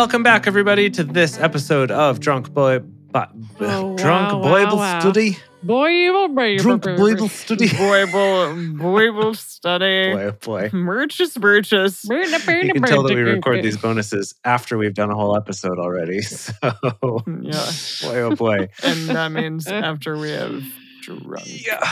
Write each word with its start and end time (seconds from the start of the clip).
welcome 0.00 0.22
back, 0.22 0.46
everybody, 0.46 0.88
to 0.88 1.04
this 1.04 1.38
episode 1.38 1.90
of 1.90 2.20
Drunk 2.20 2.54
Boy. 2.54 2.78
Bi- 2.78 3.28
Oh, 3.60 3.94
Drunk 3.98 4.32
wow, 4.32 4.40
Bible 4.40 4.78
wow. 4.78 4.98
Study. 4.98 5.36
Boy, 5.62 6.10
boy, 6.28 6.56
Drunk 6.56 6.84
Bible 6.84 7.28
Study. 7.28 7.68
Bible, 7.68 8.54
Bible 8.78 9.34
study. 9.34 10.12
Boy, 10.14 10.22
oh, 10.24 10.32
boy. 10.40 10.68
Merchus, 10.70 11.36
merchus. 11.36 12.04
You 12.08 12.72
can 12.72 12.82
tell 12.84 13.02
that 13.02 13.14
we 13.14 13.20
record 13.20 13.62
these 13.62 13.76
bonuses 13.76 14.34
after 14.42 14.78
we've 14.78 14.94
done 14.94 15.10
a 15.10 15.14
whole 15.14 15.36
episode 15.36 15.78
already. 15.78 16.22
So, 16.30 16.54
Yeah. 17.42 17.70
boy, 18.00 18.18
oh 18.20 18.34
boy. 18.36 18.68
And 18.82 19.10
that 19.10 19.30
means 19.32 19.66
after 19.66 20.16
we 20.16 20.30
have 20.30 20.62
drunk. 21.02 21.44
Yeah. 21.44 21.86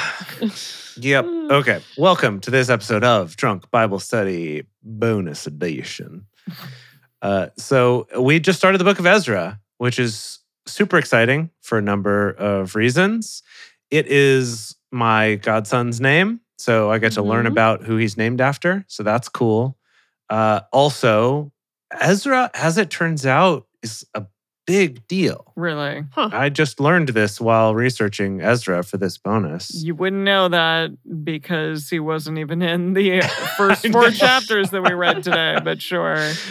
Yep. 0.96 1.26
Okay. 1.50 1.80
Welcome 1.98 2.40
to 2.40 2.50
this 2.50 2.70
episode 2.70 3.04
of 3.04 3.36
Drunk 3.36 3.70
Bible 3.70 3.98
Study 4.00 4.64
Bonus 4.82 5.46
Edition. 5.46 6.24
Uh, 7.22 7.48
so 7.56 8.06
we 8.18 8.38
just 8.40 8.58
started 8.58 8.78
the 8.78 8.84
book 8.84 8.98
of 8.98 9.06
Ezra, 9.06 9.60
which 9.78 9.98
is 9.98 10.38
super 10.66 10.98
exciting 10.98 11.50
for 11.62 11.78
a 11.78 11.82
number 11.82 12.30
of 12.30 12.74
reasons. 12.76 13.42
It 13.90 14.06
is 14.06 14.76
my 14.92 15.36
godson's 15.36 16.00
name, 16.00 16.40
so 16.58 16.90
I 16.90 16.98
get 16.98 17.12
to 17.12 17.22
learn 17.22 17.46
Mhm. 17.46 17.50
about 17.52 17.82
who 17.84 17.96
he's 17.96 18.16
named 18.16 18.40
after. 18.40 18.84
So 18.88 19.02
that's 19.02 19.28
cool. 19.28 19.76
Uh, 20.30 20.60
also, 20.72 21.52
Ezra, 21.98 22.50
as 22.54 22.76
it 22.78 22.90
turns 22.90 23.24
out, 23.26 23.66
is 23.82 24.04
a 24.14 24.24
big 24.66 25.06
deal. 25.08 25.52
Really? 25.56 26.04
I 26.16 26.50
just 26.50 26.78
learned 26.78 27.08
this 27.10 27.40
while 27.40 27.74
researching 27.74 28.42
Ezra 28.42 28.82
for 28.82 28.98
this 28.98 29.16
bonus. 29.16 29.82
You 29.82 29.94
wouldn't 29.94 30.22
know 30.24 30.48
that 30.50 30.90
because 31.24 31.88
he 31.88 31.98
wasn't 32.00 32.36
even 32.38 32.60
in 32.60 32.92
the 32.92 33.22
first 33.56 33.86
four 33.88 34.10
chapters 34.10 34.68
that 34.70 34.82
we 34.82 34.92
read 34.92 35.22
today, 35.24 35.56
but 35.64 35.80
sure. 35.80 36.32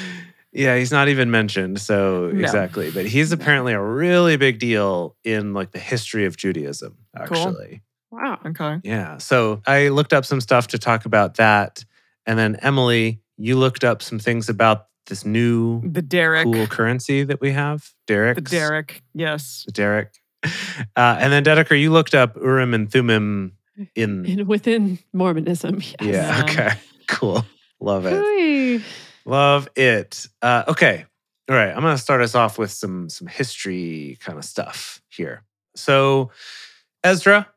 Yeah, 0.58 0.78
he's 0.78 0.92
not 0.92 1.08
even 1.08 1.30
mentioned. 1.32 1.80
So 1.82 2.32
No. 2.34 2.40
exactly, 2.40 2.92
but 2.92 3.06
he's 3.06 3.32
apparently 3.32 3.74
a 3.74 3.82
really 3.82 4.38
big 4.38 4.60
deal 4.60 5.16
in 5.24 5.54
like 5.54 5.72
the 5.72 5.80
history 5.80 6.26
of 6.26 6.36
Judaism. 6.38 6.98
Actually, 7.16 7.82
Wow. 8.12 8.40
Okay. 8.46 8.80
yeah. 8.84 9.18
So 9.18 9.62
I 9.68 9.90
looked 9.90 10.14
up 10.14 10.26
some 10.26 10.42
stuff 10.42 10.68
to 10.68 10.78
talk 10.80 11.06
about 11.06 11.36
that, 11.36 11.84
and 12.26 12.38
then 12.40 12.56
Emily, 12.62 13.22
you 13.38 13.56
looked 13.58 13.84
up 13.84 14.02
some 14.02 14.20
things 14.20 14.50
about 14.50 14.88
this 15.08 15.24
new 15.26 15.82
The 15.90 16.02
Daric. 16.02 16.44
cool 16.44 16.68
currency 16.68 17.24
that 17.24 17.40
we 17.40 17.52
have, 17.52 17.92
Daric. 18.08 18.36
The 18.36 18.42
Daric. 18.42 19.02
Yes. 19.14 19.66
Daric. 19.72 20.08
Uh, 20.96 21.18
and 21.20 21.34
then 21.34 21.44
Dedeker, 21.44 21.80
you 21.80 21.92
looked 21.92 22.14
up 22.14 22.36
Urim 22.38 22.74
and 22.76 22.92
Thummim 22.92 23.54
in. 23.96 24.26
And 24.26 24.48
within 24.48 25.00
Mormonism, 25.12 25.80
yes. 25.82 25.96
Yeah. 26.02 26.12
Yeah. 26.38 26.44
Okay. 26.44 26.70
Cool. 27.08 27.46
Love 27.80 28.06
it. 28.06 28.12
Hooey. 28.14 28.84
Love 29.28 29.68
it. 29.76 30.26
Uh, 30.42 30.64
okay. 30.70 31.06
All 31.50 31.56
right. 31.56 31.70
I'm 31.70 31.82
going 31.82 31.96
to 31.96 32.02
start 32.02 32.22
us 32.22 32.34
off 32.34 32.58
with 32.58 32.72
some 32.72 33.10
some 33.10 33.28
history 33.28 34.18
kind 34.22 34.38
of 34.40 34.46
stuff 34.46 35.02
here. 35.10 35.44
So, 35.76 36.32
Ezra 37.04 37.48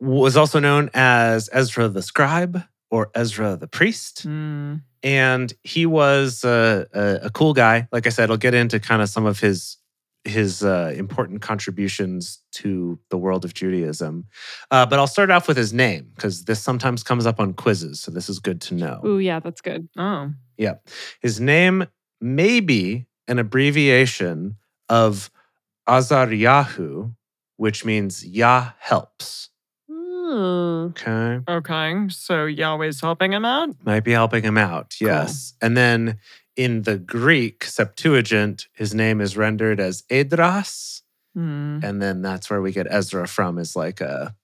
was 0.00 0.36
also 0.36 0.58
known 0.60 0.90
as 0.92 1.48
Ezra 1.52 1.88
the 1.88 2.02
scribe 2.02 2.62
or 2.90 3.10
Ezra 3.14 3.56
the 3.56 3.68
priest, 3.68 4.26
Mm. 4.26 4.82
and 5.04 5.52
he 5.62 5.86
was 5.86 6.44
uh, 6.44 6.84
a, 6.92 7.26
a 7.26 7.30
cool 7.30 7.54
guy. 7.54 7.86
Like 7.92 8.06
I 8.06 8.10
said, 8.10 8.30
I'll 8.30 8.36
get 8.36 8.54
into 8.54 8.80
kind 8.80 9.00
of 9.00 9.08
some 9.08 9.26
of 9.26 9.38
his 9.40 9.76
his 10.24 10.62
uh, 10.62 10.92
important 10.96 11.40
contributions 11.40 12.40
to 12.52 12.98
the 13.08 13.16
world 13.16 13.44
of 13.44 13.54
Judaism. 13.54 14.26
Uh, 14.70 14.84
but 14.86 14.98
I'll 14.98 15.06
start 15.06 15.30
off 15.30 15.48
with 15.48 15.56
his 15.56 15.72
name 15.72 16.10
because 16.14 16.44
this 16.44 16.60
sometimes 16.60 17.02
comes 17.02 17.26
up 17.26 17.40
on 17.40 17.54
quizzes, 17.54 18.00
so 18.00 18.10
this 18.10 18.28
is 18.28 18.38
good 18.38 18.60
to 18.62 18.74
know. 18.74 19.00
Oh, 19.02 19.18
yeah, 19.18 19.40
that's 19.40 19.60
good. 19.60 19.88
Oh. 19.96 20.32
Yeah. 20.58 20.74
His 21.20 21.40
name 21.40 21.86
may 22.20 22.60
be 22.60 23.06
an 23.28 23.38
abbreviation 23.38 24.56
of 24.88 25.30
Azaryahu, 25.88 27.14
which 27.56 27.84
means 27.84 28.24
Yah 28.24 28.72
helps. 28.78 29.48
Okay. 30.30 31.40
Okay. 31.48 31.94
So 32.08 32.46
Yahweh's 32.46 33.00
helping 33.00 33.32
him 33.32 33.44
out? 33.44 33.70
Might 33.84 34.04
be 34.04 34.12
helping 34.12 34.44
him 34.44 34.56
out. 34.56 34.94
Cool. 34.98 35.08
Yes. 35.08 35.54
And 35.60 35.76
then 35.76 36.18
in 36.56 36.82
the 36.82 36.98
Greek 36.98 37.64
Septuagint, 37.64 38.68
his 38.72 38.94
name 38.94 39.20
is 39.20 39.36
rendered 39.36 39.80
as 39.80 40.04
Esdras. 40.10 41.02
Hmm. 41.34 41.78
And 41.82 42.02
then 42.02 42.22
that's 42.22 42.50
where 42.50 42.60
we 42.60 42.72
get 42.72 42.88
Ezra 42.90 43.26
from, 43.28 43.58
is 43.58 43.76
like 43.76 44.00
a 44.00 44.34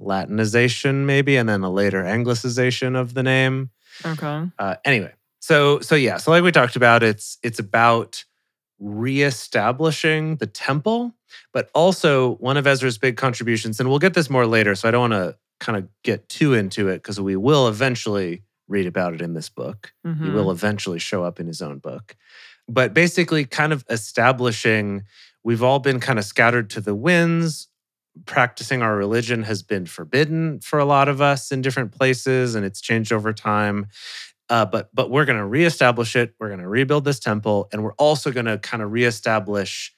Latinization, 0.00 1.04
maybe, 1.04 1.36
and 1.36 1.48
then 1.48 1.62
a 1.62 1.70
later 1.70 2.02
Anglicization 2.02 2.98
of 2.98 3.12
the 3.12 3.22
name. 3.22 3.70
Okay. 4.04 4.46
Uh, 4.58 4.76
anyway, 4.84 5.12
so 5.40 5.80
so 5.80 5.94
yeah, 5.94 6.16
so 6.16 6.30
like 6.30 6.42
we 6.42 6.52
talked 6.52 6.76
about, 6.76 7.02
it's 7.02 7.38
it's 7.42 7.58
about 7.58 8.24
reestablishing 8.78 10.36
the 10.36 10.46
temple, 10.46 11.14
but 11.52 11.70
also 11.74 12.36
one 12.36 12.56
of 12.56 12.66
Ezra's 12.66 12.96
big 12.96 13.18
contributions, 13.18 13.78
and 13.78 13.90
we'll 13.90 13.98
get 13.98 14.14
this 14.14 14.30
more 14.30 14.46
later. 14.46 14.74
So 14.74 14.88
I 14.88 14.90
don't 14.90 15.10
want 15.10 15.12
to 15.12 15.36
kind 15.58 15.76
of 15.76 15.88
get 16.02 16.28
too 16.30 16.54
into 16.54 16.88
it 16.88 16.96
because 16.96 17.20
we 17.20 17.36
will 17.36 17.68
eventually 17.68 18.42
read 18.70 18.86
about 18.86 19.12
it 19.14 19.20
in 19.20 19.34
this 19.34 19.48
book. 19.50 19.92
He 20.04 20.10
Mhm. 20.10 20.32
will 20.32 20.50
eventually 20.50 20.98
show 20.98 21.24
up 21.24 21.40
in 21.40 21.46
his 21.46 21.60
own 21.60 21.78
book. 21.78 22.16
But 22.68 22.94
basically, 22.94 23.44
kind 23.44 23.72
of 23.72 23.84
establishing 23.90 25.02
we've 25.42 25.62
all 25.62 25.78
been 25.78 26.00
kind 26.00 26.18
of 26.18 26.24
scattered 26.24 26.70
to 26.70 26.80
the 26.80 26.94
winds. 26.94 27.68
Practicing 28.26 28.82
our 28.82 28.96
religion 28.96 29.44
has 29.44 29.62
been 29.62 29.86
forbidden 29.86 30.60
for 30.60 30.78
a 30.78 30.84
lot 30.84 31.08
of 31.08 31.20
us 31.20 31.50
in 31.52 31.62
different 31.62 31.92
places, 31.92 32.54
and 32.54 32.64
it's 32.66 32.80
changed 32.80 33.12
over 33.12 33.32
time. 33.32 33.86
Uh, 34.48 34.66
but 34.66 34.90
but 34.92 35.10
we're 35.10 35.24
going 35.24 35.38
to 35.38 35.46
reestablish 35.46 36.16
it. 36.16 36.34
We're 36.38 36.48
going 36.48 36.60
to 36.60 36.68
rebuild 36.68 37.04
this 37.04 37.20
temple, 37.20 37.68
and 37.72 37.82
we're 37.84 37.94
also 37.94 38.30
going 38.32 38.46
to 38.46 38.58
kind 38.58 38.82
of 38.82 38.92
reestablish 38.92 39.92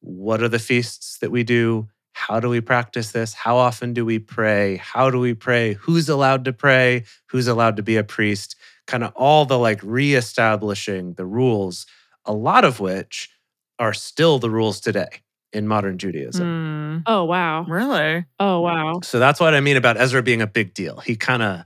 what 0.00 0.42
are 0.42 0.48
the 0.48 0.58
feasts 0.58 1.18
that 1.20 1.30
we 1.30 1.44
do. 1.44 1.88
How 2.14 2.40
do 2.40 2.48
we 2.48 2.60
practice 2.60 3.12
this? 3.12 3.34
How 3.34 3.56
often 3.56 3.92
do 3.92 4.04
we 4.04 4.18
pray? 4.18 4.76
How 4.76 5.10
do 5.10 5.18
we 5.18 5.34
pray? 5.34 5.74
Who's 5.74 6.08
allowed 6.08 6.44
to 6.46 6.52
pray? 6.52 7.04
Who's 7.26 7.48
allowed 7.48 7.76
to 7.76 7.82
be 7.82 7.96
a 7.96 8.04
priest? 8.04 8.56
Kind 8.86 9.02
of 9.02 9.12
all 9.16 9.44
the 9.44 9.58
like 9.58 9.80
reestablishing 9.82 11.14
the 11.14 11.26
rules, 11.26 11.86
a 12.24 12.32
lot 12.32 12.64
of 12.64 12.80
which 12.80 13.30
are 13.78 13.92
still 13.92 14.38
the 14.38 14.48
rules 14.48 14.80
today 14.80 15.08
in 15.52 15.66
modern 15.66 15.98
Judaism. 15.98 16.46
Hmm. 16.46 16.98
Oh, 17.06 17.24
wow. 17.24 17.64
Really? 17.64 18.24
Oh, 18.38 18.60
wow. 18.60 19.00
So 19.02 19.18
that's 19.18 19.40
what 19.40 19.54
I 19.54 19.60
mean 19.60 19.76
about 19.76 20.00
Ezra 20.00 20.22
being 20.22 20.40
a 20.40 20.46
big 20.46 20.72
deal. 20.72 20.98
He 21.00 21.16
kind 21.16 21.42
of 21.42 21.64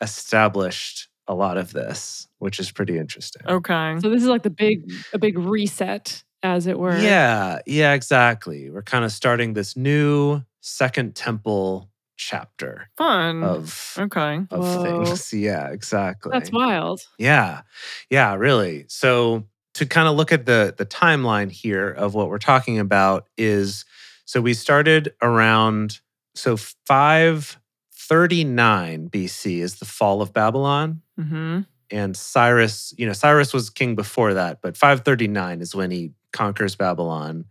established 0.00 1.08
a 1.26 1.34
lot 1.34 1.56
of 1.56 1.72
this, 1.72 2.28
which 2.38 2.58
is 2.58 2.70
pretty 2.70 2.98
interesting. 2.98 3.42
Okay. 3.48 3.96
So 4.00 4.10
this 4.10 4.22
is 4.22 4.28
like 4.28 4.42
the 4.42 4.50
big, 4.50 4.92
a 5.12 5.18
big 5.18 5.38
reset, 5.38 6.22
as 6.44 6.66
it 6.68 6.78
were. 6.78 6.96
Yeah, 6.98 7.58
yeah, 7.66 7.94
exactly. 7.94 8.70
We're 8.70 8.82
kind 8.82 9.04
of 9.04 9.10
starting 9.10 9.54
this 9.54 9.76
new 9.76 10.42
second 10.60 11.16
temple 11.16 11.90
chapter 12.16 12.88
Fun. 12.96 13.42
of 13.42 13.96
okay. 13.98 14.36
of 14.52 14.60
Whoa. 14.60 15.04
things. 15.04 15.32
Yeah, 15.36 15.70
exactly. 15.70 16.30
That's 16.32 16.52
wild. 16.52 17.00
Yeah. 17.18 17.62
Yeah, 18.10 18.34
really. 18.36 18.84
So 18.88 19.48
to 19.74 19.84
kind 19.86 20.06
of 20.06 20.14
look 20.14 20.30
at 20.30 20.46
the 20.46 20.72
the 20.76 20.86
timeline 20.86 21.50
here 21.50 21.90
of 21.90 22.14
what 22.14 22.28
we're 22.28 22.38
talking 22.38 22.78
about 22.78 23.26
is 23.36 23.84
so 24.26 24.40
we 24.40 24.54
started 24.54 25.12
around 25.22 25.98
so 26.36 26.56
539 26.56 29.08
BC 29.10 29.58
is 29.60 29.74
the 29.76 29.84
fall 29.84 30.20
of 30.22 30.32
Babylon 30.32 31.00
Mm-hmm. 31.18 31.60
and 31.92 32.16
Cyrus, 32.16 32.92
you 32.98 33.06
know, 33.06 33.12
Cyrus 33.12 33.52
was 33.54 33.70
king 33.70 33.94
before 33.94 34.34
that, 34.34 34.60
but 34.62 34.76
539 34.76 35.60
is 35.60 35.76
when 35.76 35.92
he 35.92 36.10
conquers 36.34 36.76
Babylon 36.76 37.46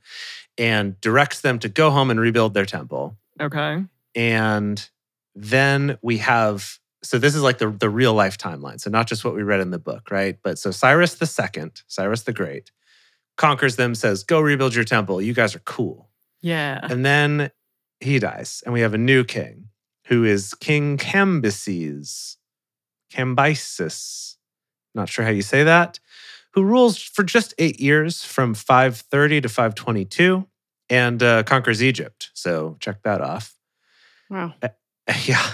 and 0.59 1.01
directs 1.01 1.41
them 1.41 1.57
to 1.59 1.69
go 1.69 1.89
home 1.89 2.11
and 2.11 2.19
rebuild 2.19 2.53
their 2.53 2.65
temple. 2.65 3.17
Okay. 3.41 3.83
And 4.13 4.87
then 5.33 5.97
we 6.03 6.19
have 6.19 6.77
so 7.01 7.17
this 7.19 7.35
is 7.35 7.41
like 7.41 7.57
the 7.57 7.69
the 7.69 7.89
real 7.89 8.13
life 8.13 8.37
timeline. 8.37 8.79
So 8.79 8.89
not 8.89 9.07
just 9.07 9.25
what 9.25 9.33
we 9.33 9.41
read 9.43 9.59
in 9.59 9.71
the 9.71 9.79
book, 9.79 10.11
right? 10.11 10.37
But 10.43 10.59
so 10.59 10.71
Cyrus 10.71 11.15
the 11.15 11.25
second, 11.25 11.81
Cyrus 11.87 12.21
the 12.21 12.33
Great, 12.33 12.71
conquers 13.35 13.75
them, 13.75 13.95
says, 13.95 14.23
"Go 14.23 14.39
rebuild 14.39 14.75
your 14.75 14.85
temple. 14.85 15.21
You 15.21 15.33
guys 15.33 15.55
are 15.55 15.59
cool." 15.59 16.09
Yeah. 16.41 16.79
And 16.83 17.05
then 17.05 17.51
he 17.99 18.19
dies, 18.19 18.61
and 18.65 18.73
we 18.73 18.81
have 18.81 18.93
a 18.93 18.97
new 18.97 19.23
king 19.23 19.69
who 20.05 20.23
is 20.23 20.53
King 20.53 20.97
Cambyses, 20.97 22.37
Cambyses. 23.11 24.35
Not 24.95 25.09
sure 25.09 25.25
how 25.25 25.31
you 25.31 25.41
say 25.41 25.63
that. 25.63 25.99
Who 26.53 26.63
rules 26.63 27.01
for 27.01 27.23
just 27.23 27.53
eight 27.57 27.79
years 27.79 28.23
from 28.23 28.53
530 28.53 29.41
to 29.41 29.49
522 29.49 30.47
and 30.89 31.23
uh, 31.23 31.43
conquers 31.43 31.81
Egypt. 31.81 32.29
So 32.33 32.77
check 32.79 33.03
that 33.03 33.21
off. 33.21 33.55
Wow. 34.29 34.53
Yeah. 35.25 35.45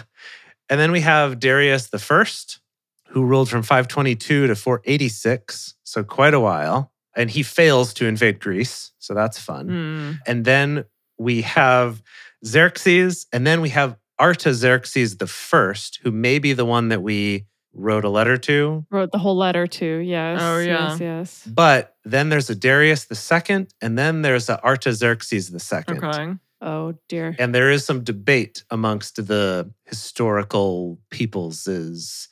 And 0.69 0.79
then 0.79 0.91
we 0.91 0.99
have 0.99 1.39
Darius 1.39 1.87
the 1.87 1.97
First, 1.97 2.59
who 3.07 3.25
ruled 3.25 3.49
from 3.49 3.63
522 3.63 4.45
to 4.45 4.55
486. 4.55 5.73
So 5.83 6.03
quite 6.03 6.35
a 6.35 6.39
while. 6.39 6.91
And 7.15 7.31
he 7.31 7.41
fails 7.41 7.91
to 7.95 8.05
invade 8.05 8.39
Greece. 8.39 8.91
So 8.99 9.15
that's 9.15 9.39
fun. 9.39 9.67
Hmm. 9.67 10.11
And 10.27 10.45
then 10.45 10.85
we 11.17 11.41
have 11.41 12.03
Xerxes, 12.45 13.25
and 13.33 13.45
then 13.45 13.61
we 13.61 13.69
have 13.69 13.97
Artaxerxes 14.19 15.17
the 15.17 15.27
First, 15.27 15.99
who 16.03 16.11
may 16.11 16.39
be 16.39 16.53
the 16.53 16.65
one 16.65 16.89
that 16.89 17.01
we 17.01 17.45
wrote 17.73 18.05
a 18.05 18.09
letter 18.09 18.37
to. 18.37 18.85
Wrote 18.89 19.11
the 19.11 19.17
whole 19.17 19.37
letter 19.37 19.67
to. 19.67 19.97
Yes. 19.99 20.39
Oh, 20.41 20.59
yeah. 20.59 20.89
Yes. 20.91 20.99
Yes. 20.99 21.47
But 21.47 21.95
then 22.03 22.29
there's 22.29 22.49
a 22.49 22.55
Darius 22.55 23.07
II, 23.11 23.67
and 23.81 23.97
then 23.97 24.21
there's 24.21 24.49
a 24.49 24.63
Artaxerxes 24.63 25.51
II. 25.51 25.97
Okay. 25.97 26.33
Oh 26.61 26.93
dear. 27.07 27.35
And 27.39 27.55
there 27.55 27.71
is 27.71 27.85
some 27.85 28.03
debate 28.03 28.63
amongst 28.69 29.15
the 29.15 29.71
historical 29.85 30.99
peoples 31.09 31.67
is 31.67 32.27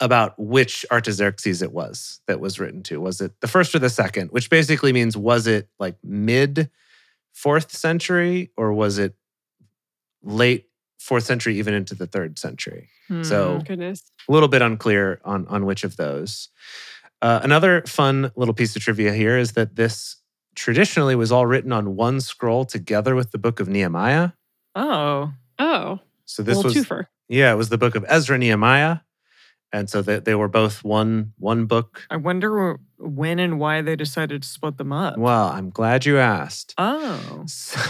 about 0.00 0.34
which 0.38 0.84
Artaxerxes 0.90 1.62
it 1.62 1.72
was 1.72 2.20
that 2.26 2.40
was 2.40 2.58
written 2.58 2.82
to. 2.84 3.00
Was 3.00 3.20
it 3.20 3.32
the 3.40 3.48
first 3.48 3.74
or 3.74 3.78
the 3.78 3.90
second? 3.90 4.30
Which 4.30 4.50
basically 4.50 4.92
means 4.92 5.16
was 5.16 5.46
it 5.46 5.68
like 5.78 5.96
mid 6.02 6.70
fourth 7.32 7.72
century 7.72 8.50
or 8.56 8.72
was 8.72 8.98
it 8.98 9.14
late 10.22 10.67
fourth 10.98 11.24
century, 11.24 11.56
even 11.58 11.74
into 11.74 11.94
the 11.94 12.06
third 12.06 12.38
century? 12.38 12.88
So- 13.22 13.58
Hmm. 13.58 13.64
Goodness. 13.64 14.02
a 14.28 14.32
little 14.32 14.48
bit 14.48 14.60
unclear 14.62 15.20
on 15.24 15.46
on 15.48 15.64
which 15.64 15.84
of 15.84 15.96
those. 15.96 16.48
Uh, 17.22 17.40
another 17.42 17.82
fun 17.86 18.30
little 18.36 18.54
piece 18.54 18.76
of 18.76 18.82
trivia 18.82 19.12
here 19.12 19.36
is 19.38 19.52
that 19.52 19.74
this 19.76 20.16
traditionally 20.54 21.14
was 21.16 21.32
all 21.32 21.46
written 21.46 21.72
on 21.72 21.96
one 21.96 22.20
scroll 22.20 22.64
together 22.64 23.14
with 23.14 23.30
the 23.32 23.38
book 23.38 23.60
of 23.60 23.68
Nehemiah. 23.68 24.30
oh, 24.74 25.32
Oh. 25.58 25.98
So 26.26 26.42
this 26.42 26.62
was 26.62 26.74
twofer. 26.74 27.06
yeah, 27.28 27.50
it 27.52 27.56
was 27.56 27.68
the 27.70 27.78
book 27.78 27.94
of 27.96 28.04
Ezra 28.08 28.36
Nehemiah, 28.38 28.98
and 29.72 29.88
so 29.90 30.02
they, 30.02 30.18
they 30.20 30.34
were 30.34 30.46
both 30.48 30.84
one 30.84 31.32
one 31.38 31.64
book. 31.66 32.06
I 32.10 32.16
wonder 32.16 32.78
when 32.98 33.38
and 33.38 33.58
why 33.58 33.80
they 33.82 33.96
decided 33.96 34.42
to 34.42 34.48
split 34.48 34.76
them 34.76 34.92
up. 34.92 35.16
Well, 35.18 35.48
I'm 35.48 35.70
glad 35.70 36.04
you 36.06 36.18
asked. 36.18 36.74
Oh, 36.78 37.44
So, 37.46 37.80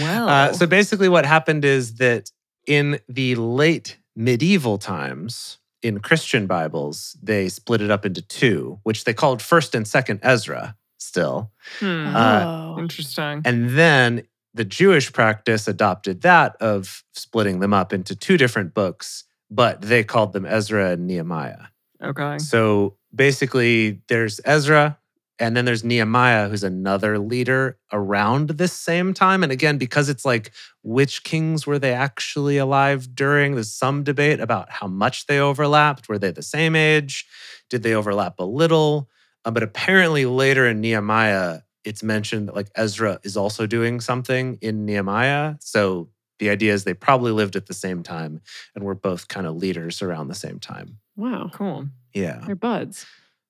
well. 0.00 0.28
uh, 0.28 0.52
so 0.52 0.66
basically, 0.66 1.08
what 1.08 1.24
happened 1.26 1.64
is 1.64 1.96
that 1.96 2.30
in 2.66 2.98
the 3.08 3.34
late 3.36 3.98
medieval 4.14 4.78
times, 4.78 5.58
in 5.82 6.00
Christian 6.00 6.46
Bibles, 6.46 7.16
they 7.22 7.48
split 7.48 7.80
it 7.80 7.90
up 7.90 8.04
into 8.06 8.22
two, 8.22 8.80
which 8.82 9.04
they 9.04 9.14
called 9.14 9.40
First 9.42 9.74
and 9.74 9.86
Second 9.86 10.20
Ezra. 10.22 10.76
Still, 10.98 11.52
Hmm. 11.78 12.14
uh, 12.16 12.42
oh. 12.44 12.78
Interesting. 12.78 13.42
and 13.44 13.70
then 13.70 14.22
the 14.54 14.64
Jewish 14.64 15.12
practice 15.12 15.68
adopted 15.68 16.22
that 16.22 16.56
of 16.56 17.04
splitting 17.14 17.60
them 17.60 17.72
up 17.74 17.92
into 17.92 18.16
two 18.16 18.36
different 18.38 18.72
books, 18.74 19.24
but 19.50 19.82
they 19.82 20.02
called 20.02 20.32
them 20.32 20.46
Ezra 20.46 20.92
and 20.92 21.06
Nehemiah. 21.06 21.66
Okay. 22.02 22.38
So 22.38 22.96
basically, 23.14 24.00
there's 24.08 24.40
Ezra, 24.44 24.98
and 25.38 25.56
then 25.56 25.64
there's 25.64 25.84
Nehemiah, 25.84 26.48
who's 26.48 26.64
another 26.64 27.18
leader 27.18 27.78
around 27.92 28.50
this 28.50 28.72
same 28.72 29.12
time. 29.12 29.42
And 29.42 29.52
again, 29.52 29.76
because 29.76 30.08
it's 30.08 30.24
like 30.24 30.52
which 30.82 31.24
kings 31.24 31.66
were 31.66 31.78
they 31.78 31.92
actually 31.92 32.56
alive 32.56 33.14
during? 33.14 33.54
There's 33.54 33.72
some 33.72 34.02
debate 34.02 34.40
about 34.40 34.70
how 34.70 34.86
much 34.86 35.26
they 35.26 35.38
overlapped. 35.38 36.08
Were 36.08 36.18
they 36.18 36.30
the 36.30 36.42
same 36.42 36.74
age? 36.74 37.26
Did 37.68 37.82
they 37.82 37.94
overlap 37.94 38.38
a 38.38 38.44
little? 38.44 39.10
Uh, 39.44 39.50
but 39.50 39.62
apparently, 39.62 40.24
later 40.26 40.66
in 40.66 40.80
Nehemiah, 40.80 41.60
it's 41.84 42.02
mentioned 42.02 42.48
that 42.48 42.54
like 42.54 42.70
Ezra 42.74 43.20
is 43.22 43.36
also 43.36 43.66
doing 43.66 44.00
something 44.00 44.58
in 44.60 44.86
Nehemiah. 44.86 45.56
So 45.60 46.08
the 46.38 46.50
idea 46.50 46.72
is 46.72 46.84
they 46.84 46.94
probably 46.94 47.32
lived 47.32 47.56
at 47.56 47.66
the 47.66 47.74
same 47.74 48.02
time 48.02 48.40
and 48.74 48.84
were 48.84 48.94
both 48.94 49.28
kind 49.28 49.46
of 49.46 49.56
leaders 49.56 50.02
around 50.02 50.28
the 50.28 50.34
same 50.34 50.58
time. 50.58 50.98
Wow. 51.16 51.50
Cool. 51.52 51.88
Yeah. 52.12 52.42
They're 52.44 52.56
buds. 52.56 53.06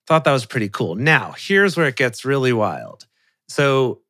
Thought 0.06 0.24
that 0.24 0.32
was 0.32 0.46
pretty 0.46 0.68
cool. 0.68 0.94
Now, 0.94 1.34
here's 1.36 1.76
where 1.76 1.86
it 1.86 1.96
gets 1.96 2.24
really 2.24 2.52
wild. 2.52 3.06
So, 3.48 4.00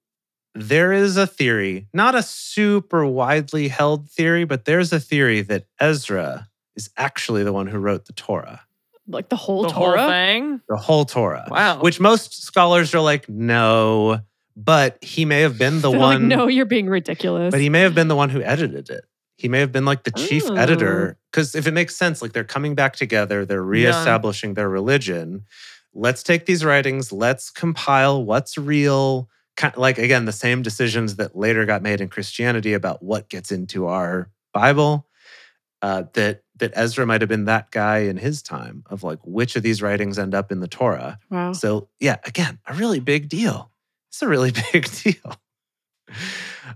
there 0.54 0.92
is 0.92 1.16
a 1.18 1.26
theory, 1.26 1.86
not 1.92 2.14
a 2.14 2.22
super 2.22 3.04
widely 3.06 3.68
held 3.68 4.10
theory, 4.10 4.44
but 4.44 4.64
there's 4.64 4.92
a 4.92 5.00
theory 5.00 5.42
that 5.42 5.66
Ezra 5.78 6.48
is 6.74 6.88
actually 6.96 7.44
the 7.44 7.52
one 7.52 7.66
who 7.66 7.78
wrote 7.78 8.06
the 8.06 8.14
Torah, 8.14 8.62
Like 9.06 9.28
the 9.28 9.36
whole 9.36 9.62
the 9.64 9.68
Torah. 9.68 10.00
whole 10.00 10.08
thing. 10.10 10.60
the 10.68 10.76
whole 10.76 11.04
Torah. 11.04 11.46
Wow. 11.50 11.80
Which 11.80 12.00
most 12.00 12.42
scholars 12.42 12.94
are 12.94 13.00
like, 13.00 13.28
no, 13.28 14.20
but 14.56 14.96
he 15.02 15.26
may 15.26 15.42
have 15.42 15.58
been 15.58 15.82
the 15.82 15.90
They're 15.90 16.00
one. 16.00 16.28
like, 16.28 16.38
no, 16.38 16.46
you're 16.46 16.64
being 16.64 16.88
ridiculous. 16.88 17.50
But 17.52 17.60
he 17.60 17.68
may 17.68 17.80
have 17.80 17.94
been 17.94 18.08
the 18.08 18.16
one 18.16 18.30
who 18.30 18.40
edited 18.42 18.88
it. 18.88 19.04
He 19.36 19.48
may 19.48 19.60
have 19.60 19.72
been 19.72 19.84
like 19.84 20.04
the 20.04 20.10
chief 20.12 20.44
Oh. 20.48 20.54
editor. 20.54 21.18
Because 21.30 21.54
if 21.54 21.66
it 21.66 21.72
makes 21.72 21.94
sense, 21.94 22.22
like 22.22 22.32
they're 22.32 22.44
coming 22.44 22.74
back 22.74 22.96
together, 22.96 23.44
they're 23.44 23.58
Yeah. 23.74 23.90
reestablishing 23.90 24.54
their 24.54 24.70
religion. 24.70 25.44
Let's 25.96 26.22
take 26.22 26.46
these 26.46 26.64
writings, 26.64 27.12
let's 27.12 27.50
compile 27.50 28.24
what's 28.24 28.58
real. 28.58 29.28
Kind 29.56 29.76
like 29.76 29.96
again, 29.98 30.26
the 30.26 30.32
same 30.32 30.62
decisions 30.62 31.16
that 31.16 31.34
later 31.34 31.64
got 31.64 31.82
made 31.82 32.00
in 32.00 32.08
Christianity 32.08 32.74
about 32.74 33.02
what 33.02 33.28
gets 33.28 33.50
into 33.50 33.86
our 33.86 34.30
Bible. 34.52 35.06
Uh, 35.82 36.04
that 36.14 36.42
that 36.58 36.72
Ezra 36.74 37.06
might 37.06 37.20
have 37.20 37.28
been 37.28 37.44
that 37.44 37.70
guy 37.70 37.98
in 37.98 38.16
his 38.16 38.42
time 38.42 38.82
of 38.88 39.02
like 39.02 39.18
which 39.24 39.56
of 39.56 39.62
these 39.62 39.82
writings 39.82 40.18
end 40.18 40.34
up 40.34 40.50
in 40.50 40.60
the 40.60 40.68
Torah. 40.68 41.18
wow. 41.30 41.52
So, 41.52 41.88
yeah, 42.00 42.16
again, 42.24 42.58
a 42.66 42.74
really 42.74 43.00
big 43.00 43.28
deal. 43.28 43.70
It's 44.08 44.22
a 44.22 44.28
really 44.28 44.52
big 44.72 44.90
deal. 44.90 45.36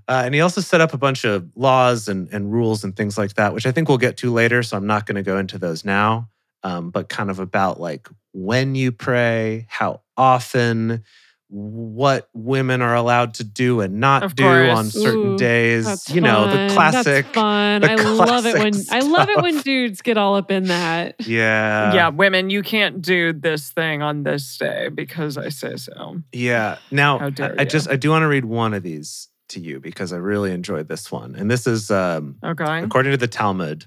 Uh, 0.07 0.23
and 0.25 0.35
he 0.35 0.41
also 0.41 0.61
set 0.61 0.81
up 0.81 0.93
a 0.93 0.99
bunch 0.99 1.25
of 1.25 1.49
laws 1.55 2.09
and, 2.09 2.29
and 2.33 2.53
rules 2.53 2.85
and 2.85 2.95
things 2.95 3.17
like 3.17 3.35
that, 3.35 3.55
which 3.55 3.67
I 3.67 3.73
think 3.73 3.89
we'll 3.89 3.99
get 3.99 4.17
to 4.19 4.33
later. 4.33 4.63
So 4.63 4.77
I'm 4.77 4.87
not 4.87 5.07
going 5.07 5.17
to 5.17 5.23
go 5.23 5.39
into 5.39 5.59
those 5.59 5.85
now, 5.85 6.29
um, 6.63 6.91
but 6.91 7.09
kind 7.09 7.31
of 7.31 7.39
about 7.39 7.81
like 7.81 8.09
when 8.33 8.75
you 8.75 8.93
pray, 8.93 9.67
how 9.69 10.03
often, 10.17 11.05
what 11.53 12.29
women 12.33 12.81
are 12.81 12.95
allowed 12.95 13.35
to 13.35 13.43
do 13.45 13.81
and 13.81 13.99
not 13.99 14.23
Of 14.23 14.37
do 14.37 14.45
on 14.45 14.85
certain 14.91 15.33
Ooh, 15.35 15.37
days. 15.37 15.85
That's 15.85 16.09
You 16.09 16.21
know, 16.21 16.45
fun. 16.47 16.69
the 16.69 16.75
classic. 16.75 17.25
That's 17.25 17.35
fun. 17.35 17.81
the 17.81 17.91
I 17.91 17.95
love 17.97 18.47
it 18.47 18.57
when 18.57 18.73
classic 18.73 18.93
I 18.93 19.01
love 19.01 19.29
it 19.29 19.43
when 19.43 19.61
dudes 19.63 20.01
get 20.01 20.17
all 20.17 20.37
up 20.37 20.53
in 20.53 20.65
that. 20.69 21.17
Yeah. 21.27 21.93
yeah, 21.93 22.09
women, 22.09 22.51
you 22.51 22.63
can't 22.63 23.03
do 23.03 23.33
this 23.33 23.71
thing 23.73 24.01
on 24.01 24.23
this 24.23 24.57
day 24.59 24.91
because 24.91 25.37
I 25.37 25.49
say 25.49 25.75
so. 25.77 26.23
Yeah. 26.33 26.79
Now, 26.93 27.19
I, 27.19 27.55
I 27.59 27.65
just 27.65 27.89
I 27.91 27.97
do 27.97 28.11
want 28.11 28.23
to 28.23 28.29
read 28.29 28.45
one 28.45 28.73
of 28.73 28.85
these 28.85 29.27
to 29.49 29.59
you 29.59 29.81
because 29.81 30.13
I 30.13 30.19
really 30.19 30.53
enjoyed 30.53 30.87
this 30.87 31.11
one, 31.11 31.35
and 31.35 31.51
this 31.51 31.67
is 31.67 31.91
um, 31.91 32.37
Okay. 32.45 32.79
according 32.83 33.11
to 33.11 33.19
the 33.19 33.27
Talmud. 33.27 33.87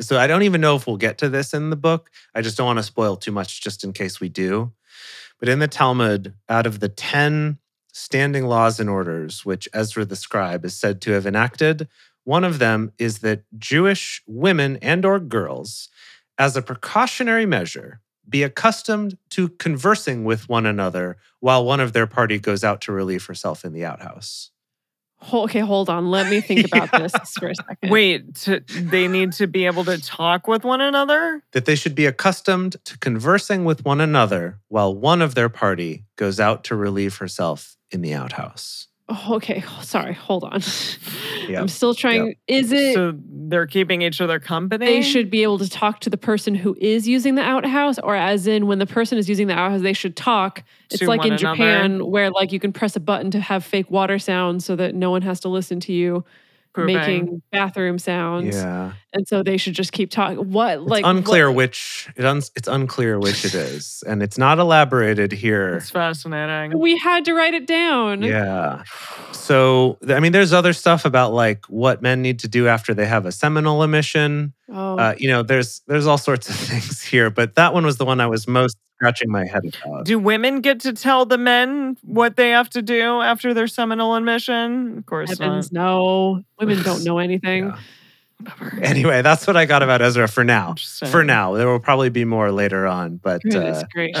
So 0.00 0.18
I 0.18 0.26
don't 0.26 0.42
even 0.42 0.60
know 0.60 0.76
if 0.76 0.86
we'll 0.86 0.96
get 0.96 1.18
to 1.18 1.28
this 1.28 1.54
in 1.54 1.70
the 1.70 1.76
book. 1.76 2.10
I 2.34 2.42
just 2.42 2.56
don't 2.56 2.66
want 2.66 2.78
to 2.78 2.82
spoil 2.82 3.16
too 3.16 3.32
much, 3.32 3.62
just 3.62 3.84
in 3.84 3.92
case 3.92 4.20
we 4.20 4.28
do. 4.28 4.72
But 5.38 5.48
in 5.48 5.58
the 5.58 5.68
Talmud, 5.68 6.34
out 6.48 6.66
of 6.66 6.80
the 6.80 6.88
ten 6.88 7.58
standing 7.92 8.46
laws 8.46 8.80
and 8.80 8.90
orders 8.90 9.44
which 9.44 9.68
Ezra 9.72 10.04
the 10.04 10.16
scribe 10.16 10.64
is 10.64 10.76
said 10.76 11.00
to 11.02 11.12
have 11.12 11.26
enacted, 11.26 11.88
one 12.24 12.42
of 12.42 12.58
them 12.58 12.92
is 12.98 13.18
that 13.18 13.44
Jewish 13.56 14.22
women 14.26 14.78
and 14.82 15.04
or 15.04 15.20
girls, 15.20 15.88
as 16.38 16.56
a 16.56 16.62
precautionary 16.62 17.46
measure, 17.46 18.00
be 18.28 18.42
accustomed 18.42 19.18
to 19.30 19.50
conversing 19.50 20.24
with 20.24 20.48
one 20.48 20.66
another 20.66 21.18
while 21.40 21.64
one 21.64 21.80
of 21.80 21.92
their 21.92 22.06
party 22.06 22.38
goes 22.38 22.64
out 22.64 22.80
to 22.80 22.92
relieve 22.92 23.26
herself 23.26 23.64
in 23.64 23.72
the 23.72 23.84
outhouse. 23.84 24.50
Hol- 25.24 25.44
Okay, 25.44 25.60
hold 25.60 25.88
on. 25.88 26.10
Let 26.10 26.28
me 26.30 26.40
think 26.40 26.66
about 26.72 26.90
Yeah. 26.92 26.98
this 27.00 27.12
for 27.38 27.48
a 27.48 27.54
second. 27.54 27.90
Wait, 27.90 28.34
to, 28.44 28.60
they 28.68 29.08
need 29.08 29.32
to 29.34 29.46
be 29.46 29.66
able 29.66 29.84
to 29.84 30.00
talk 30.00 30.46
with 30.48 30.64
one 30.64 30.80
another? 30.80 31.42
That 31.52 31.64
they 31.64 31.74
should 31.74 31.94
be 31.94 32.06
accustomed 32.06 32.76
to 32.84 32.98
conversing 32.98 33.64
with 33.64 33.84
one 33.84 34.00
another 34.00 34.58
while 34.68 34.94
one 34.94 35.22
of 35.22 35.34
their 35.34 35.48
party 35.48 36.04
goes 36.16 36.38
out 36.40 36.64
to 36.64 36.74
relieve 36.76 37.16
herself 37.18 37.76
in 37.90 38.00
the 38.02 38.14
outhouse. 38.14 38.88
Oh, 39.08 39.34
okay, 39.36 39.62
sorry. 39.82 40.14
Hold 40.14 40.44
on. 40.44 40.60
Yep, 41.48 41.60
I'm 41.60 41.68
still 41.68 41.94
trying. 41.94 42.36
Is 42.48 42.72
it? 42.72 42.94
So 42.94 43.14
they're 43.28 43.66
keeping 43.66 44.02
each 44.02 44.20
other 44.20 44.38
company? 44.40 44.86
they 44.86 45.02
should 45.02 45.30
be 45.30 45.42
able 45.42 45.58
to 45.58 45.68
talk 45.68 46.00
to 46.00 46.10
the 46.10 46.16
person 46.16 46.54
who 46.54 46.76
is 46.80 47.06
using 47.06 47.34
the 47.34 47.42
outhouse, 47.42 47.98
or 47.98 48.14
as 48.16 48.46
in 48.46 48.66
when 48.66 48.78
the 48.78 48.86
person 48.86 49.18
is 49.18 49.28
using 49.28 49.46
the 49.46 49.54
outhouse, 49.54 49.82
they 49.82 49.92
should 49.92 50.16
talk. 50.16 50.62
It's 50.90 51.00
To 51.00 51.06
like 51.06 51.20
in 51.24 51.32
another. 51.34 51.56
Japan 51.56 52.06
where 52.06 52.30
like 52.30 52.52
you 52.52 52.60
can 52.60 52.72
press 52.72 52.96
a 52.96 53.00
button 53.00 53.30
to 53.32 53.40
have 53.40 53.64
fake 53.64 53.90
water 53.90 54.18
sounds 54.18 54.64
so 54.64 54.76
that 54.76 54.94
no 54.94 55.10
one 55.10 55.22
has 55.22 55.40
to 55.40 55.48
listen 55.48 55.80
to 55.80 55.92
you 55.92 56.24
Pooping. 56.74 56.96
making 56.96 57.42
bathroom 57.52 57.98
sounds. 57.98 58.54
Yeah. 58.56 58.92
And 59.12 59.26
so 59.28 59.42
they 59.44 59.56
should 59.56 59.74
just 59.74 59.92
keep 59.92 60.10
talking. 60.10 60.50
What 60.50 60.80
It's 60.80 60.88
like 60.90 61.04
unclear 61.06 61.48
what- 61.50 61.56
which 61.56 62.08
it 62.16 62.24
un, 62.24 62.38
it's 62.56 62.66
unclear 62.68 63.18
which 63.18 63.44
it 63.44 63.54
is. 63.68 64.02
And 64.06 64.22
it's 64.22 64.36
not 64.38 64.58
elaborated 64.58 65.30
here. 65.32 65.76
It's 65.76 65.90
fascinating. 65.90 66.78
we 66.78 66.98
had 66.98 67.24
to 67.26 67.32
write 67.34 67.54
it 67.54 67.66
down. 67.68 68.22
Yeah. 68.22 68.82
So, 69.32 69.98
I 70.08 70.20
mean, 70.20 70.32
there's 70.32 70.52
other 70.52 70.72
stuff 70.72 71.04
about 71.04 71.32
like 71.32 71.64
what 71.66 72.02
men 72.02 72.22
need 72.22 72.38
to 72.40 72.48
do 72.48 72.66
after 72.68 72.92
they 72.94 73.06
have 73.06 73.26
a 73.26 73.32
seminal 73.32 73.82
emission. 73.82 74.52
Oh, 74.72 74.98
Uh, 74.98 75.14
you 75.18 75.28
know, 75.28 75.42
there's 75.42 75.80
there's 75.86 76.06
all 76.06 76.18
sorts 76.18 76.48
of 76.48 76.54
things 76.70 77.02
here, 77.02 77.30
but 77.30 77.54
that 77.54 77.72
one 77.74 77.84
was 77.84 77.98
the 77.98 78.04
one 78.04 78.20
I 78.20 78.26
was 78.26 78.48
most 78.48 78.76
scratching 79.04 79.30
my 79.30 79.46
head 79.46 79.64
about. 79.84 80.06
Do 80.06 80.18
women 80.18 80.60
get 80.60 80.80
to 80.80 80.92
tell 80.92 81.26
the 81.26 81.36
men 81.36 81.96
what 82.02 82.36
they 82.36 82.50
have 82.50 82.70
to 82.70 82.82
do 82.82 83.20
after 83.20 83.52
their 83.52 83.66
seminal 83.66 84.14
admission? 84.14 84.98
Of 84.98 85.06
course 85.06 85.38
heavens, 85.38 85.70
no. 85.72 86.42
Women 86.58 86.82
don't 86.82 87.04
know 87.04 87.18
anything. 87.18 87.66
Yeah. 87.66 87.78
Anyway, 88.82 89.22
that's 89.22 89.46
what 89.46 89.56
I 89.56 89.64
got 89.64 89.82
about 89.82 90.02
Ezra 90.02 90.26
for 90.26 90.42
now. 90.42 90.74
For 91.06 91.22
now, 91.22 91.52
there 91.54 91.68
will 91.68 91.80
probably 91.80 92.08
be 92.10 92.24
more 92.24 92.50
later 92.50 92.86
on, 92.86 93.16
but 93.16 93.42
uh. 93.54 93.84
Okay. 93.94 94.12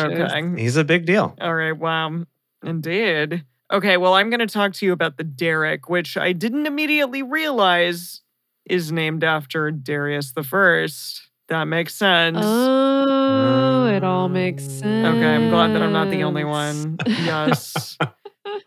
he's 0.56 0.76
a 0.76 0.84
big 0.84 1.04
deal. 1.04 1.34
All 1.40 1.54
right. 1.54 1.72
Wow. 1.72 2.24
Indeed. 2.62 3.44
Okay. 3.72 3.96
Well, 3.96 4.14
I'm 4.14 4.30
going 4.30 4.40
to 4.40 4.46
talk 4.46 4.72
to 4.74 4.86
you 4.86 4.92
about 4.92 5.16
the 5.16 5.24
Daric, 5.24 5.88
which 5.88 6.16
I 6.16 6.32
didn't 6.32 6.66
immediately 6.66 7.22
realize 7.22 8.20
is 8.66 8.92
named 8.92 9.24
after 9.24 9.70
Darius 9.70 10.32
the 10.32 10.42
First. 10.44 11.23
That 11.48 11.64
makes 11.64 11.94
sense. 11.94 12.38
Oh, 12.40 13.86
it 13.86 14.02
all 14.02 14.28
makes 14.28 14.64
sense. 14.64 15.06
Okay, 15.06 15.34
I'm 15.34 15.50
glad 15.50 15.74
that 15.74 15.82
I'm 15.82 15.92
not 15.92 16.10
the 16.10 16.22
only 16.22 16.44
one. 16.44 16.96
Yes. 17.06 17.98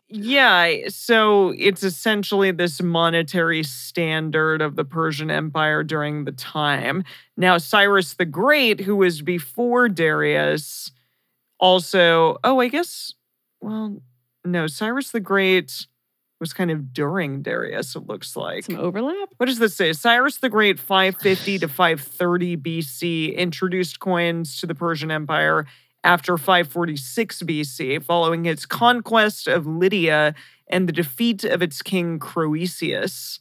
yeah, 0.09 0.87
so 0.89 1.53
it's 1.57 1.83
essentially 1.83 2.51
this 2.51 2.81
monetary 2.81 3.63
standard 3.63 4.61
of 4.61 4.75
the 4.75 4.85
Persian 4.85 5.31
Empire 5.31 5.83
during 5.83 6.25
the 6.25 6.31
time. 6.31 7.03
Now, 7.35 7.57
Cyrus 7.57 8.13
the 8.13 8.25
Great, 8.25 8.79
who 8.81 8.95
was 8.95 9.21
before 9.21 9.89
Darius, 9.89 10.91
also, 11.59 12.37
oh, 12.43 12.59
I 12.59 12.67
guess, 12.67 13.13
well, 13.59 14.01
no, 14.45 14.67
Cyrus 14.67 15.11
the 15.11 15.19
Great 15.19 15.87
was 16.39 16.53
kind 16.53 16.69
of 16.71 16.93
during 16.93 17.41
Darius, 17.41 17.95
it 17.95 18.07
looks 18.07 18.35
like. 18.35 18.65
Some 18.65 18.77
overlap. 18.77 19.29
What 19.37 19.47
does 19.47 19.59
this 19.59 19.75
say? 19.75 19.93
Cyrus 19.93 20.37
the 20.37 20.49
Great, 20.49 20.79
550 20.79 21.59
to 21.59 21.67
530 21.67 22.57
BC, 22.57 23.35
introduced 23.35 23.99
coins 23.99 24.57
to 24.57 24.67
the 24.67 24.75
Persian 24.75 25.11
Empire 25.11 25.65
after 26.03 26.37
546 26.37 27.43
BC, 27.43 28.03
following 28.03 28.45
its 28.45 28.65
conquest 28.65 29.47
of 29.47 29.65
Lydia 29.65 30.35
and 30.67 30.87
the 30.87 30.93
defeat 30.93 31.43
of 31.43 31.61
its 31.61 31.81
king 31.81 32.19
Croesus, 32.19 33.39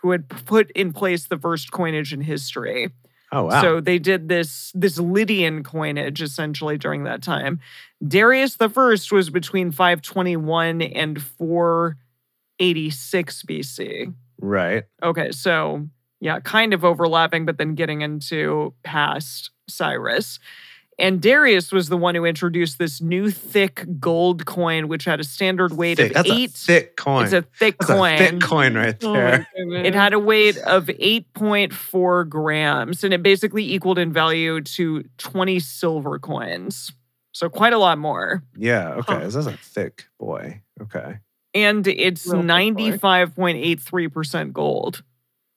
who 0.00 0.10
had 0.10 0.28
put 0.28 0.70
in 0.72 0.92
place 0.92 1.26
the 1.26 1.38
first 1.38 1.70
coinage 1.70 2.12
in 2.12 2.22
history. 2.22 2.90
Oh 3.30 3.44
wow. 3.44 3.62
So 3.62 3.80
they 3.80 3.98
did 3.98 4.28
this 4.28 4.72
this 4.74 4.98
Lydian 4.98 5.62
coinage 5.62 6.20
essentially 6.20 6.76
during 6.76 7.04
that 7.04 7.22
time. 7.22 7.60
Darius 8.06 8.56
the 8.56 8.68
First 8.68 9.10
was 9.10 9.30
between 9.30 9.70
521 9.70 10.82
and 10.82 11.22
486 12.62 13.42
BC. 13.42 14.14
right. 14.40 14.84
Okay, 15.02 15.32
so 15.32 15.86
yeah, 16.20 16.38
kind 16.40 16.72
of 16.72 16.84
overlapping, 16.84 17.44
but 17.44 17.58
then 17.58 17.74
getting 17.74 18.00
into 18.02 18.72
past 18.84 19.50
Cyrus. 19.68 20.38
And 20.98 21.20
Darius 21.20 21.72
was 21.72 21.88
the 21.88 21.96
one 21.96 22.14
who 22.14 22.24
introduced 22.24 22.78
this 22.78 23.00
new 23.00 23.30
thick 23.30 23.84
gold 23.98 24.44
coin, 24.46 24.86
which 24.88 25.04
had 25.04 25.18
a 25.18 25.24
standard 25.24 25.72
weight 25.72 25.96
Thick. 25.96 26.10
of 26.10 26.14
That's 26.26 26.30
eight. 26.30 26.50
a 26.50 26.52
thick 26.52 26.96
coin. 26.96 27.24
It's 27.24 27.32
a 27.32 27.42
thick 27.42 27.76
That's 27.80 27.90
coin. 27.90 28.14
a 28.14 28.18
thick 28.18 28.40
coin 28.40 28.74
right 28.76 28.96
Oh 29.02 29.12
there. 29.12 29.38
my 29.38 29.46
goodness. 29.64 29.86
It 29.88 29.94
had 29.94 30.12
a 30.12 30.18
weight 30.20 30.58
of 30.58 30.86
8.4 30.86 32.28
grams, 32.28 33.02
and 33.02 33.12
it 33.12 33.22
basically 33.22 33.64
equaled 33.72 33.98
in 33.98 34.12
value 34.12 34.60
to 34.60 35.02
20 35.18 35.58
silver 35.58 36.18
coins. 36.20 36.92
So 37.32 37.48
quite 37.48 37.72
a 37.72 37.78
lot 37.78 37.98
more. 37.98 38.44
yeah. 38.56 38.90
Okay. 38.96 39.14
Huh. 39.14 39.20
This 39.20 39.34
is 39.34 39.46
a 39.46 39.56
thick 39.56 40.04
boy. 40.20 40.60
Okay. 40.82 41.16
And 41.54 41.86
it's 41.86 42.26
Real 42.26 42.42
thick 42.42 42.74
boy. 42.74 42.98
95.83% 42.98 44.52
gold. 44.52 45.02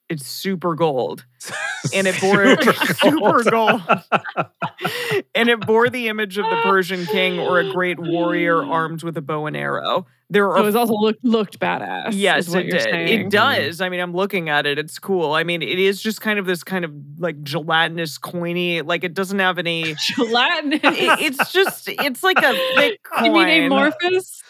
It's 0.08 0.26
super 0.26 0.74
gold. 0.74 1.24
And 1.94 2.08
it 2.08 2.20
bore 2.20 2.56
super 2.94 3.44
gold. 3.50 3.80
and 5.36 5.48
it 5.48 5.60
bore 5.64 5.88
the 5.88 6.08
image 6.08 6.36
of 6.36 6.44
the 6.44 6.60
Persian 6.64 7.06
king 7.06 7.38
or 7.38 7.60
a 7.60 7.72
great 7.72 8.00
warrior 8.00 8.60
armed 8.64 9.04
with 9.04 9.16
a 9.16 9.20
bow 9.20 9.46
and 9.46 9.56
arrow. 9.56 10.06
There 10.28 10.50
So 10.50 10.56
it 10.56 10.62
was 10.64 10.74
also 10.74 10.94
looked 10.94 11.24
looked 11.24 11.60
badass. 11.60 12.08
is 12.08 12.16
Yes, 12.16 12.48
what 12.48 12.60
it 12.60 12.66
you're 12.66 12.78
did. 12.78 12.82
saying. 12.82 13.26
It 13.26 13.30
does. 13.30 13.80
I 13.80 13.88
mean, 13.88 14.00
I'm 14.00 14.12
looking 14.12 14.48
at 14.48 14.66
it. 14.66 14.78
It's 14.78 14.98
cool. 14.98 15.32
I 15.34 15.44
mean, 15.44 15.62
it 15.62 15.78
is 15.78 16.02
just 16.02 16.20
kind 16.20 16.38
of 16.38 16.46
this 16.46 16.64
kind 16.64 16.84
of 16.84 16.92
like 17.18 17.42
gelatinous, 17.44 18.18
coiny. 18.18 18.84
Like 18.84 19.04
it 19.04 19.14
doesn't 19.14 19.38
have 19.38 19.58
any. 19.58 19.82
it- 19.90 19.98
Gelatinous. 19.98 20.80
it's 20.82 21.52
just. 21.52 21.88
It's 21.88 22.22
like 22.22 22.38
a 22.38 22.52
thick 22.74 23.02
coin. 23.04 23.24
You 23.26 23.32
mean 23.32 23.64
amorphous? 23.64 24.42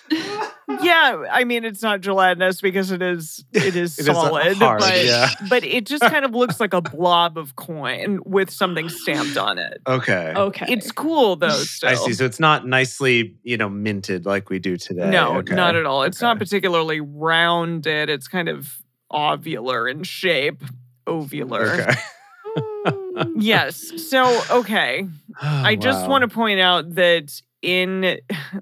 Yeah, 0.82 1.24
I 1.32 1.42
mean, 1.44 1.64
it's 1.64 1.82
not 1.82 2.00
gelatinous 2.00 2.60
because 2.60 2.92
it 2.92 3.02
is. 3.02 3.44
It 3.52 3.74
is 3.76 3.98
It 3.98 4.02
is, 4.02 4.06
solid, 4.06 4.56
hard, 4.56 4.78
but 4.80 5.04
yeah. 5.04 5.30
but 5.50 5.64
it 5.64 5.84
just 5.84 6.02
kind 6.04 6.24
of 6.24 6.30
looks 6.32 6.60
like 6.60 6.72
a 6.74 6.80
blob 6.80 7.36
of 7.36 7.56
coin 7.56 8.20
with 8.24 8.50
something 8.50 8.88
stamped 8.88 9.36
on 9.36 9.58
it. 9.58 9.80
Okay. 9.86 10.32
Okay. 10.36 10.66
It's 10.68 10.92
cool 10.92 11.34
though. 11.36 11.48
Still. 11.50 11.88
I 11.90 11.94
see. 11.94 12.12
So 12.12 12.24
it's 12.24 12.38
not 12.40 12.66
nicely, 12.66 13.34
you 13.42 13.56
know, 13.56 13.68
minted 13.68 14.26
like 14.26 14.48
we 14.48 14.58
do 14.60 14.76
today. 14.76 15.10
No, 15.10 15.38
Okay. 15.38 15.54
Not 15.66 15.76
at 15.76 15.86
all. 15.86 16.02
It's 16.02 16.20
not 16.20 16.38
particularly 16.38 17.00
rounded. 17.00 18.08
It's 18.10 18.28
kind 18.28 18.48
of 18.48 18.78
ovular 19.12 19.90
in 19.90 20.02
shape. 20.02 20.62
Ovular. 21.06 21.80
Okay. 21.88 22.00
Yes. 23.36 23.92
So, 24.10 24.42
okay. 24.50 25.06
I 25.40 25.74
just 25.76 26.02
Wow. 26.02 26.10
want 26.10 26.22
to 26.22 26.28
point 26.28 26.60
out 26.60 26.94
that 26.96 27.32
in, 27.62 28.18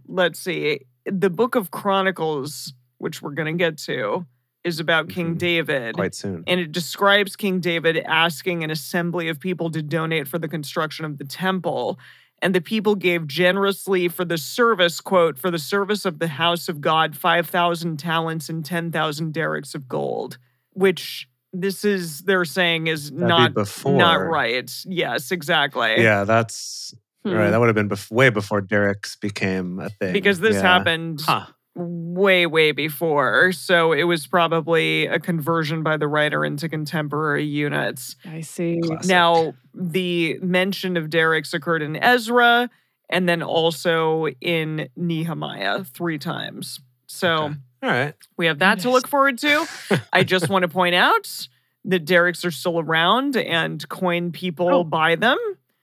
let's 0.06 0.38
see, 0.38 0.80
the 1.04 1.28
book 1.30 1.54
of 1.56 1.70
Chronicles, 1.70 2.72
which 2.98 3.20
we're 3.20 3.32
going 3.32 3.52
to 3.52 3.58
get 3.58 3.78
to, 3.78 4.24
is 4.62 4.80
about 4.80 5.08
King 5.08 5.34
Mhm. 5.34 5.38
David. 5.38 5.94
quite 5.96 6.14
soon. 6.14 6.44
And 6.46 6.58
it 6.60 6.72
describes 6.72 7.36
King 7.36 7.60
David 7.60 7.98
asking 8.06 8.62
an 8.64 8.70
assembly 8.70 9.28
of 9.28 9.38
people 9.40 9.70
to 9.72 9.82
donate 9.82 10.26
for 10.28 10.38
the 10.38 10.48
construction 10.48 11.04
of 11.04 11.18
the 11.18 11.24
temple. 11.24 11.98
And 12.44 12.54
the 12.54 12.60
people 12.60 12.94
gave 12.94 13.26
generously 13.26 14.06
for 14.08 14.24
the 14.26 14.36
service, 14.36 15.00
quote, 15.00 15.38
for 15.38 15.50
the 15.50 15.58
service 15.58 16.04
of 16.04 16.18
the 16.18 16.28
house 16.28 16.68
of 16.68 16.82
God, 16.82 17.16
5,000 17.16 17.96
talents 17.96 18.50
and 18.50 18.62
10,000 18.62 19.32
darics 19.32 19.74
of 19.74 19.88
gold, 19.88 20.36
which 20.74 21.26
this 21.54 21.86
is, 21.86 22.20
they're 22.20 22.44
saying, 22.44 22.86
is 22.88 23.10
That'd 23.10 23.26
not, 23.28 23.54
before. 23.54 23.96
not 23.96 24.16
right. 24.16 24.70
Yes, 24.84 25.32
exactly. 25.32 26.02
Yeah, 26.02 26.24
that's 26.24 26.94
Hmm. 27.24 27.32
right. 27.32 27.48
That 27.50 27.58
would 27.60 27.68
have 27.68 27.74
been 27.74 27.88
bef- 27.88 28.10
way 28.10 28.28
before 28.28 28.60
Daric's 28.60 29.16
became 29.16 29.80
a 29.80 29.88
thing. 29.88 30.12
Because 30.12 30.40
this 30.40 30.56
Yeah. 30.56 30.60
happened 30.60 31.22
Huh. 31.24 31.46
Way, 31.76 32.46
way 32.46 32.70
before. 32.70 33.50
So 33.52 33.92
it 33.92 34.04
was 34.04 34.26
probably 34.28 35.06
a 35.06 35.18
conversion 35.18 35.82
by 35.82 35.96
the 35.96 36.06
writer 36.06 36.44
into 36.44 36.68
contemporary 36.68 37.44
units. 37.44 38.14
I 38.24 38.42
see. 38.42 38.80
Classic. 38.80 39.08
Now, 39.08 39.54
the 39.74 40.38
mention 40.40 40.96
of 40.96 41.10
Daric's 41.10 41.52
occurred 41.52 41.82
in 41.82 41.96
Ezra 41.96 42.70
and 43.10 43.28
then 43.28 43.42
also 43.42 44.28
in 44.40 44.88
Nehemiah 44.96 45.82
three 45.84 46.18
times. 46.18 46.78
So 47.08 47.28
Okay. 47.46 47.54
All 47.82 47.90
right. 47.90 48.14
we 48.36 48.46
have 48.46 48.60
that 48.60 48.78
to 48.80 48.90
look 48.90 49.08
forward 49.08 49.38
to. 49.38 49.66
I 50.12 50.22
just 50.22 50.48
want 50.48 50.62
to 50.62 50.68
point 50.68 50.94
out 50.94 51.48
that 51.86 52.04
Daric's 52.04 52.44
are 52.44 52.50
still 52.52 52.78
around 52.78 53.36
and 53.36 53.86
coin 53.88 54.30
people 54.32 54.68
Oh. 54.72 54.84
buy 54.84 55.16
them. 55.16 55.36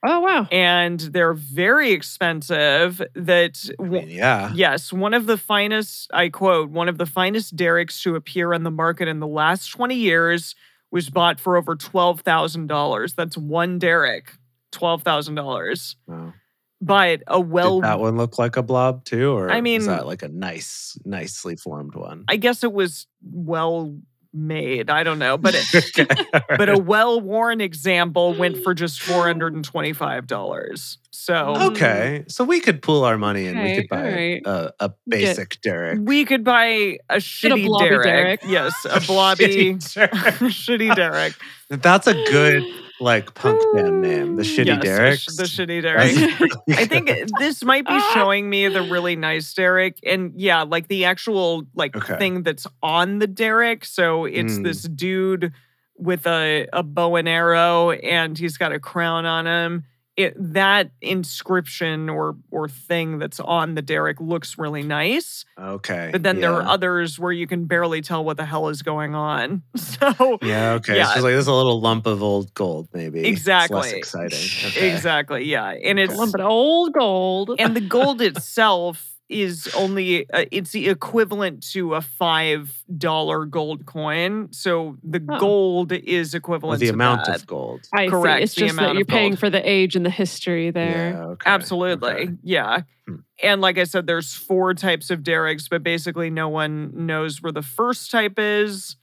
Oh 0.04 0.20
wow. 0.20 0.48
And 0.50 0.98
they're 0.98 1.34
very 1.34 1.92
expensive. 1.92 3.00
That 3.14 3.70
I 3.78 3.82
mean, 3.82 4.08
yeah. 4.10 4.52
Yes, 4.54 4.92
one 4.92 5.14
of 5.14 5.26
the 5.26 5.38
finest, 5.38 6.10
I 6.12 6.28
quote, 6.28 6.70
one 6.70 6.88
of 6.88 6.98
the 6.98 7.06
finest 7.06 7.54
darics 7.56 8.02
to 8.02 8.16
appear 8.16 8.52
on 8.52 8.64
the 8.64 8.70
market 8.70 9.06
in 9.08 9.20
the 9.20 9.26
last 9.28 9.68
20 9.68 9.94
years 9.94 10.54
was 10.90 11.08
bought 11.08 11.38
for 11.40 11.56
over 11.56 11.76
$12,000. 11.76 13.14
That's 13.14 13.38
one 13.38 13.78
daric, 13.78 14.24
$12,000. 14.72 15.96
Wow. 16.06 16.32
But 16.80 17.22
a 17.28 17.38
well, 17.40 17.76
Did 17.80 17.84
that 17.84 18.00
one 18.00 18.16
look 18.16 18.38
like 18.40 18.56
a 18.56 18.62
blob 18.62 19.04
too, 19.04 19.30
or 19.36 19.50
I 19.50 19.60
mean- 19.60 19.82
is 19.82 19.86
that 19.86 20.04
like 20.06 20.22
a 20.24 20.28
nice, 20.28 20.98
nicely 21.04 21.54
formed 21.54 21.94
one? 21.94 22.24
I 22.26 22.36
guess 22.36 22.64
it 22.64 22.72
was 22.72 23.06
well 23.22 23.96
made. 24.32 24.90
I 24.90 25.02
don't 25.02 25.18
know. 25.18 25.36
But 25.38 25.54
it, 25.56 26.08
but 26.48 26.68
a 26.68 26.78
well 26.78 27.20
worn 27.20 27.60
example 27.60 28.34
went 28.34 28.58
for 28.62 28.74
just 28.74 29.00
$425. 29.00 30.96
So 31.10 31.54
okay, 31.70 32.24
so 32.26 32.42
we 32.42 32.58
could 32.60 32.82
pool 32.82 33.04
our 33.04 33.16
money 33.16 33.46
and 33.46 33.62
we 33.62 33.76
could 33.76 33.88
buy 33.88 33.96
all 33.96 34.16
right. 34.16 34.42
a, 34.44 34.72
a 34.80 34.92
basic 35.06 35.60
Daric. 35.60 36.04
we 36.04 36.24
could 36.24 36.42
buy 36.42 36.98
a 37.08 37.16
shitty 37.16 37.66
blobby 37.66 37.90
daric. 37.90 38.40
daric. 38.40 38.50
Yes, 38.50 38.74
a 38.90 39.00
blobby, 39.06 39.44
Shitty 39.74 40.08
Daric. 40.08 40.48
shitty 40.48 40.90
daric. 40.96 41.36
That's 41.68 42.06
a 42.08 42.14
good 42.14 42.64
like 43.02 43.34
punk 43.34 43.60
band 43.74 44.00
name. 44.00 44.36
The 44.36 44.42
Shitty 44.42 44.66
Yes, 44.66 44.80
the 44.82 44.88
Daric. 44.88 45.18
sh- 45.18 45.36
The, 45.36 45.42
shitty 45.44 45.82
Daric. 45.84 46.56
I 46.78 46.86
think 46.86 47.10
this 47.38 47.64
might 47.64 47.86
be 47.86 47.98
showing 48.14 48.48
me 48.48 48.68
the 48.68 48.82
really 48.82 49.16
nice 49.16 49.52
Daric. 49.52 49.96
And 50.06 50.32
yeah, 50.36 50.62
like 50.62 50.88
the 50.88 51.04
actual 51.04 51.64
like 51.74 51.96
Okay. 51.96 52.16
thing 52.18 52.42
that's 52.42 52.66
on 52.82 53.18
the 53.18 53.28
Daric. 53.28 53.84
So 53.84 54.24
it's 54.24 54.54
Mm. 54.54 54.64
this 54.64 54.82
dude 54.82 55.52
with 55.96 56.26
a, 56.26 56.66
a 56.72 56.82
bow 56.82 57.16
and 57.16 57.28
arrow 57.28 57.90
and 57.90 58.36
he's 58.38 58.56
got 58.56 58.72
a 58.72 58.80
crown 58.80 59.26
on 59.26 59.46
him. 59.46 59.84
It, 60.14 60.34
that 60.52 60.90
inscription 61.00 62.10
or 62.10 62.36
or 62.50 62.68
thing 62.68 63.18
that's 63.18 63.40
on 63.40 63.74
the 63.74 63.82
daric 63.82 64.20
looks 64.20 64.58
really 64.58 64.82
nice. 64.82 65.46
okay. 65.58 66.10
But 66.12 66.22
then 66.22 66.40
there 66.40 66.52
are 66.52 66.62
others 66.62 67.18
where 67.18 67.32
you 67.32 67.46
can 67.46 67.64
barely 67.64 68.02
tell 68.02 68.22
what 68.22 68.36
the 68.36 68.44
hell 68.44 68.68
is 68.68 68.82
going 68.82 69.14
on. 69.14 69.62
So 69.76 70.38
Yeah, 70.42 70.72
okay. 70.74 70.96
Yeah. 70.96 71.06
So 71.06 71.12
it's 71.14 71.22
like 71.22 71.32
there's 71.32 71.46
a 71.46 71.52
little 71.52 71.80
lump 71.80 72.06
of 72.06 72.22
old 72.22 72.52
gold, 72.54 72.88
maybe. 72.92 73.20
It's 73.20 73.28
Exactly. 73.28 73.76
less 73.80 73.92
exciting. 73.92 74.38
Okay. 74.68 74.92
exactly, 74.92 75.44
yeah. 75.44 75.70
And 75.82 75.98
it's 75.98 76.14
Lump 76.14 76.34
of 76.34 76.40
old 76.42 76.92
gold. 76.92 77.52
and 77.58 77.74
the 77.74 77.80
gold 77.80 78.20
itself 78.30 79.11
is 79.32 79.68
only 79.76 80.28
uh, 80.30 80.44
it's 80.52 80.70
the 80.72 80.88
equivalent 80.88 81.62
to 81.72 81.94
a 81.94 82.00
five 82.00 82.84
dollar 82.98 83.44
gold 83.46 83.86
coin. 83.86 84.48
So 84.52 84.96
the 85.02 85.20
Oh. 85.28 85.38
gold 85.40 85.92
is 85.92 86.34
Or 86.34 86.38
equivalent 86.38 86.80
the 86.80 86.86
to 86.88 86.92
amount 86.92 87.26
that. 87.26 87.36
of 87.36 87.46
gold. 87.46 87.88
I 87.92 88.08
correct, 88.08 88.38
see. 88.38 88.42
It's 88.44 88.54
the 88.54 88.60
just 88.62 88.72
amount 88.78 88.94
that 88.94 88.98
you're 88.98 89.04
paying 89.06 89.30
gold. 89.32 89.38
for 89.40 89.50
the 89.50 89.68
age 89.68 89.96
and 89.96 90.04
the 90.06 90.10
history 90.10 90.70
there. 90.70 91.10
Yeah, 91.12 91.24
okay. 91.26 91.50
Absolutely, 91.50 92.10
okay. 92.12 92.28
yeah. 92.42 92.82
Hmm. 93.08 93.16
And 93.42 93.60
like 93.60 93.78
I 93.78 93.84
said, 93.84 94.06
there's 94.06 94.34
four 94.34 94.74
types 94.74 95.10
of 95.10 95.20
darics, 95.20 95.68
but 95.68 95.82
basically 95.82 96.30
no 96.30 96.48
one 96.48 97.06
knows 97.06 97.42
where 97.42 97.52
the 97.52 97.62
first 97.62 98.10
type 98.10 98.38
is. 98.38 98.96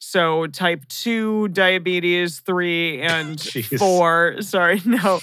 So 0.00 0.46
type 0.48 0.86
2 0.88 1.48
diabetes, 1.48 2.40
3 2.40 3.00
and 3.00 3.40
4. 3.78 4.42
Sorry, 4.42 4.82
no. 4.86 5.20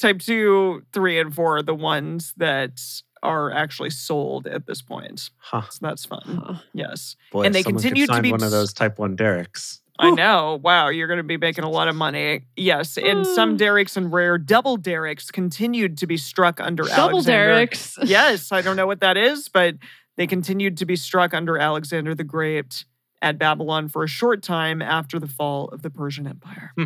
type 0.00 0.20
2, 0.20 0.82
3 0.94 1.18
and 1.20 1.34
4 1.34 1.56
are 1.58 1.62
the 1.62 1.74
ones 1.74 2.32
that 2.38 2.80
are 3.24 3.50
actually 3.50 3.90
sold 3.90 4.46
at 4.46 4.66
this 4.66 4.82
point. 4.82 5.30
Huh. 5.38 5.62
So 5.70 5.78
that's 5.80 6.04
fun. 6.04 6.42
Huh. 6.44 6.54
Yes. 6.72 7.16
Boy, 7.32 7.42
And 7.42 7.54
they 7.54 7.62
someone 7.62 7.82
continue 7.82 8.06
to 8.06 8.22
be 8.22 8.30
one 8.30 8.42
of 8.42 8.50
those 8.50 8.72
type 8.72 8.98
one 8.98 9.16
darics. 9.16 9.80
I 9.98 10.10
know. 10.10 10.58
Wow, 10.62 10.88
you're 10.88 11.06
going 11.06 11.18
to 11.18 11.22
be 11.22 11.36
making 11.36 11.62
a 11.62 11.70
lot 11.70 11.86
of 11.86 11.94
money. 11.94 12.46
Yes, 12.56 12.98
and 12.98 13.24
some 13.24 13.56
darics 13.56 13.96
and 13.96 14.12
rare 14.12 14.38
double 14.38 14.76
darics 14.76 15.32
continued 15.32 15.98
to 15.98 16.08
be 16.08 16.16
struck 16.16 16.60
under 16.60 16.82
Double 16.82 17.18
Alexander. 17.18 17.66
darics. 17.66 17.98
yes, 18.02 18.50
I 18.50 18.60
don't 18.60 18.74
know 18.76 18.88
what 18.88 19.00
that 19.00 19.16
is, 19.16 19.48
but 19.48 19.76
they 20.16 20.26
continued 20.26 20.78
to 20.78 20.84
be 20.84 20.96
struck 20.96 21.32
under 21.32 21.56
Alexander 21.58 22.12
the 22.12 22.24
Great 22.24 22.84
at 23.22 23.38
Babylon 23.38 23.88
for 23.88 24.02
a 24.02 24.08
short 24.08 24.42
time 24.42 24.82
after 24.82 25.20
the 25.20 25.28
fall 25.28 25.68
of 25.68 25.82
the 25.82 25.90
Persian 25.90 26.26
Empire. 26.26 26.72
Hmm. 26.76 26.84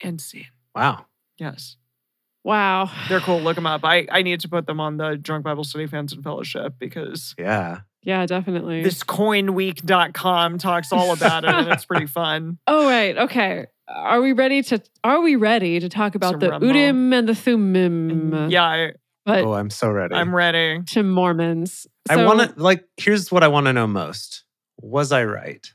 And 0.00 0.20
scene. 0.20 0.46
Wow. 0.74 1.06
Yes. 1.36 1.76
Wow. 2.44 2.90
They're 3.08 3.20
cool. 3.20 3.40
Look 3.40 3.54
them 3.56 3.66
up. 3.66 3.84
I, 3.84 4.06
I 4.10 4.22
need 4.22 4.40
to 4.40 4.48
put 4.48 4.66
them 4.66 4.80
on 4.80 4.96
the 4.96 5.16
Drunk 5.16 5.44
Bible 5.44 5.64
Study 5.64 5.86
Fans 5.86 6.12
and 6.12 6.22
Fellowship 6.24 6.74
because 6.78 7.34
Yeah. 7.38 7.80
Yeah, 8.02 8.24
definitely. 8.24 8.82
this 8.82 9.02
coinweek.com 9.04 10.58
talks 10.58 10.92
all 10.92 11.12
about 11.12 11.44
it 11.44 11.50
and 11.50 11.68
it's 11.68 11.84
pretty 11.84 12.06
fun. 12.20 12.58
oh 12.66 12.86
right. 12.88 13.16
Okay. 13.16 13.66
Are 13.88 14.20
we 14.22 14.32
ready 14.32 14.62
to 14.62 14.80
are 15.04 15.20
we 15.20 15.36
ready 15.36 15.80
to 15.80 15.88
talk 15.88 16.14
about 16.14 16.32
To 16.32 16.38
the 16.38 16.50
rumble. 16.50 16.68
Urim 16.74 17.12
and 17.12 17.28
the 17.28 17.34
Thummim? 17.34 18.30
Mm, 18.30 18.50
yeah, 18.50 18.64
I, 18.64 18.92
But 19.26 19.44
Oh, 19.44 19.52
I'm 19.54 19.68
so 19.68 19.90
ready. 19.90 20.14
I'm 20.14 20.34
ready. 20.34 20.80
to 20.92 21.02
Mormons. 21.02 21.86
I 22.08 22.14
So- 22.14 22.26
want 22.26 22.40
to 22.56 22.62
like. 22.62 22.84
Here's 22.96 23.30
what 23.30 23.42
I 23.42 23.48
want 23.48 23.66
to 23.66 23.72
know 23.72 23.86
most. 23.86 24.44
Was 24.80 25.12
I 25.12 25.24
right? 25.24 25.66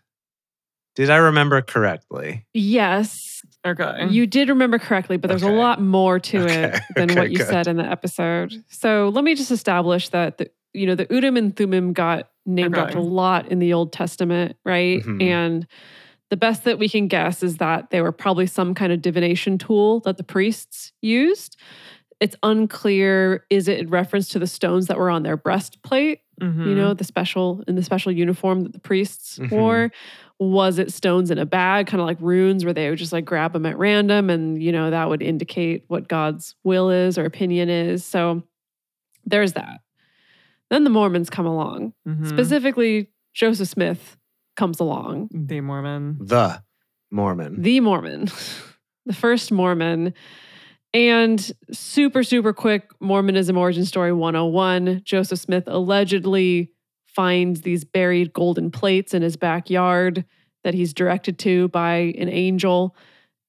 Did 0.96 1.10
I 1.10 1.18
remember 1.18 1.62
correctly? 1.62 2.46
Yes, 2.54 3.35
Okay. 3.66 4.08
you 4.10 4.28
did 4.28 4.50
remember 4.50 4.78
correctly, 4.78 5.18
but 5.18 5.28
there's 5.30 5.44
a 5.44 5.48
lot 5.48 5.82
more 5.82 6.20
to 6.20 6.38
Okay, 6.44 6.64
it 6.78 6.84
than 6.96 7.10
okay, 7.12 7.20
what 7.20 7.32
you 7.32 7.38
good. 7.40 7.48
said 7.48 7.68
in 7.68 7.78
the 7.78 7.86
episode. 7.86 8.54
So 8.70 9.10
let 9.14 9.24
me 9.24 9.36
just 9.36 9.52
establish 9.52 10.10
that 10.10 10.38
the 10.38 10.50
you 10.74 10.86
know 10.86 10.96
the 10.96 11.08
Urim 11.10 11.38
and 11.38 11.56
Thummim 11.56 11.94
got 11.94 12.30
named 12.46 12.78
Okay. 12.78 12.94
a 12.98 13.02
lot 13.02 13.48
in 13.52 13.60
the 13.60 13.74
Old 13.74 13.92
Testament, 13.94 14.56
right? 14.66 15.02
Mhm. 15.04 15.22
And 15.22 15.68
the 16.30 16.38
best 16.38 16.64
that 16.66 16.78
we 16.80 16.90
can 16.90 17.08
guess 17.08 17.42
is 17.44 17.58
that 17.58 17.90
they 17.92 18.02
were 18.02 18.12
probably 18.12 18.46
some 18.48 18.74
kind 18.76 18.92
of 18.92 19.02
divination 19.02 19.58
tool 19.58 20.00
that 20.02 20.18
the 20.18 20.24
priests 20.24 20.92
used. 21.02 21.58
It's 22.20 22.36
unclear 22.44 23.46
is 23.50 23.68
it 23.68 23.80
in 23.80 23.90
reference 23.90 24.30
to 24.30 24.40
the 24.40 24.48
stones 24.48 24.88
that 24.88 24.98
were 24.98 25.10
on 25.10 25.24
their 25.24 25.38
breastplate 25.38 26.20
Mhm. 26.42 26.68
you 26.68 26.76
know, 26.76 26.94
the 26.94 27.04
special 27.04 27.64
in 27.68 27.76
the 27.76 27.84
special 27.84 28.12
uniform 28.12 28.62
that 28.64 28.74
the 28.74 28.80
priests 28.80 29.40
Mhm. 29.40 29.52
wore. 29.52 29.92
Was 30.40 30.80
it 30.80 30.92
stones 30.92 31.32
in 31.32 31.38
a 31.38 31.46
bag, 31.46 31.88
kind 31.88 32.02
of 32.02 32.08
like 32.08 32.18
runes, 32.20 32.66
where 32.66 32.74
they 32.74 32.90
would 32.90 33.00
just 33.00 33.14
like 33.14 33.24
grab 33.26 33.54
them 33.54 33.66
at 33.66 33.78
random, 33.78 34.30
and 34.30 34.62
you 34.62 34.72
know 34.72 34.90
that 34.92 35.08
would 35.10 35.22
indicate 35.22 35.86
what 35.88 36.08
God's 36.10 36.56
will 36.64 36.90
is 36.90 37.18
or 37.18 37.24
opinion 37.26 37.70
is. 37.70 38.04
So 38.04 38.44
there's 39.26 39.54
that. 39.54 39.80
Then 40.70 40.84
the 40.84 40.90
Mormons 40.90 41.30
come 41.30 41.46
along. 41.46 41.94
Mhm. 42.08 42.28
Specifically, 42.28 43.10
Joseph 43.34 43.68
Smith 43.70 44.18
comes 44.58 44.80
along, 44.80 45.30
the 45.32 45.62
Mormon. 45.62 46.18
The 46.20 46.62
Mormon. 47.12 47.62
the 47.62 47.80
Mormon, 47.80 48.26
the 49.06 49.14
first 49.14 49.52
Mormon. 49.52 50.14
And 50.96 51.52
super, 51.74 52.24
super 52.24 52.54
quick 52.54 52.90
Mormonism 53.02 53.58
origin 53.58 53.84
story 53.84 54.14
101. 54.14 55.02
Joseph 55.04 55.40
Smith 55.40 55.66
allegedly 55.68 56.72
finds 57.06 57.62
these 57.62 57.84
buried 57.84 58.32
golden 58.32 58.72
plates 58.72 59.14
in 59.14 59.22
his 59.22 59.36
backyard 59.36 60.24
that 60.64 60.74
he's 60.74 60.94
directed 60.94 61.38
to 61.40 61.68
by 61.68 62.14
an 62.18 62.30
angel. 62.30 62.96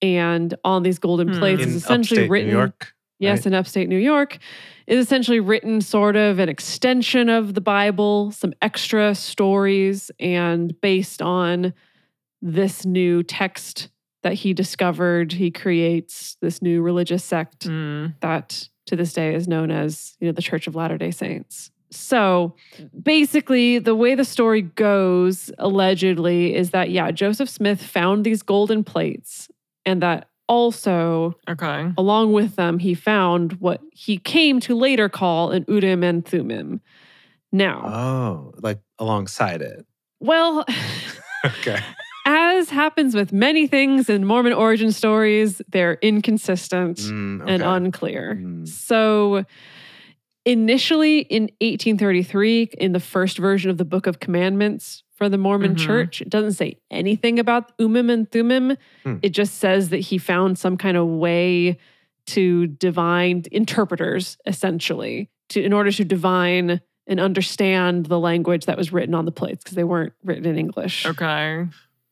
And 0.02 0.54
on 0.64 0.82
these 0.82 0.98
golden 0.98 1.28
Hmm. 1.28 1.38
plates 1.38 1.62
in 1.62 1.68
is 1.68 1.76
essentially 1.76 2.28
written 2.28 2.50
New 2.50 2.56
York. 2.56 2.92
yes, 3.20 3.38
right? 3.38 3.46
in 3.46 3.54
upstate 3.54 3.88
New 3.88 3.96
York, 3.96 4.38
is 4.88 4.98
essentially 4.98 5.38
written 5.38 5.80
sort 5.80 6.16
of 6.16 6.40
an 6.40 6.48
extension 6.48 7.28
of 7.28 7.54
the 7.54 7.60
Bible, 7.60 8.32
some 8.32 8.54
extra 8.60 9.14
stories, 9.14 10.10
and 10.18 10.78
based 10.80 11.22
on 11.22 11.72
this 12.42 12.84
new 12.84 13.22
text 13.22 13.88
that 14.26 14.34
he 14.34 14.52
discovered, 14.52 15.32
he 15.34 15.52
creates 15.52 16.36
this 16.42 16.60
new 16.60 16.82
religious 16.82 17.22
sect 17.22 17.68
Mm. 17.68 18.14
that 18.22 18.68
to 18.86 18.96
this 18.96 19.12
day 19.12 19.36
is 19.36 19.46
known 19.46 19.70
as 19.70 20.16
you 20.18 20.26
know 20.26 20.32
the 20.32 20.42
Church 20.42 20.66
of 20.66 20.74
Latter 20.74 20.98
Day 20.98 21.12
Saints. 21.12 21.70
So 21.92 22.56
basically, 23.00 23.78
the 23.78 23.94
way 23.94 24.16
the 24.16 24.24
story 24.24 24.62
goes, 24.62 25.52
allegedly, 25.58 26.56
is 26.56 26.70
that 26.70 26.90
yeah, 26.90 27.12
Joseph 27.12 27.48
Smith 27.48 27.80
found 27.80 28.24
these 28.24 28.42
golden 28.42 28.82
plates, 28.82 29.48
and 29.84 30.02
that 30.02 30.28
also 30.48 31.36
Okay. 31.48 31.92
along 31.96 32.32
with 32.32 32.56
them, 32.56 32.80
he 32.80 32.94
found 32.94 33.52
what 33.60 33.80
he 33.92 34.18
came 34.18 34.58
to 34.60 34.74
later 34.74 35.08
call 35.08 35.52
an 35.52 35.64
Urim 35.68 36.02
and 36.02 36.24
Thummim. 36.26 36.80
Now, 37.52 37.78
Oh, 37.86 38.54
like 38.60 38.80
alongside 38.98 39.62
it. 39.62 39.86
well, 40.18 40.64
Okay. 41.44 41.78
As 42.56 42.70
happens 42.70 43.14
with 43.14 43.32
many 43.32 43.66
things 43.66 44.08
in 44.08 44.24
Mormon 44.24 44.52
origin 44.52 44.92
stories, 44.92 45.60
they're 45.68 45.98
inconsistent 46.02 46.98
Mm, 46.98 47.44
and 47.46 47.62
unclear. 47.62 48.38
Mm. 48.40 48.66
So, 48.68 49.44
initially 50.44 51.20
in 51.20 51.44
1833, 51.60 52.70
in 52.78 52.92
the 52.92 53.00
first 53.00 53.38
version 53.38 53.70
of 53.70 53.78
the 53.78 53.84
Book 53.84 54.06
of 54.06 54.20
Commandments 54.20 55.02
for 55.16 55.28
the 55.28 55.38
Mormon 55.38 55.74
Mhm. 55.74 55.78
Church, 55.78 56.20
it 56.22 56.28
doesn't 56.30 56.52
say 56.52 56.76
anything 56.90 57.38
about 57.38 57.72
Urim 57.78 58.10
and 58.10 58.30
Thummim. 58.30 58.76
Hmm. 59.02 59.16
It 59.22 59.30
just 59.30 59.56
says 59.56 59.88
that 59.88 59.98
he 59.98 60.18
found 60.18 60.58
some 60.58 60.76
kind 60.76 60.96
of 60.96 61.06
way 61.06 61.78
to 62.26 62.66
divine 62.66 63.44
interpreters, 63.52 64.36
essentially, 64.46 65.30
to 65.50 65.62
in 65.62 65.72
order 65.72 65.90
to 65.92 66.04
divine 66.04 66.80
and 67.08 67.20
understand 67.20 68.06
the 68.06 68.18
language 68.18 68.66
that 68.66 68.76
was 68.76 68.92
written 68.92 69.14
on 69.14 69.24
the 69.26 69.32
plates 69.32 69.62
because 69.62 69.76
they 69.76 69.84
weren't 69.84 70.12
written 70.24 70.44
in 70.44 70.58
English. 70.58 71.06
Okay. 71.06 71.66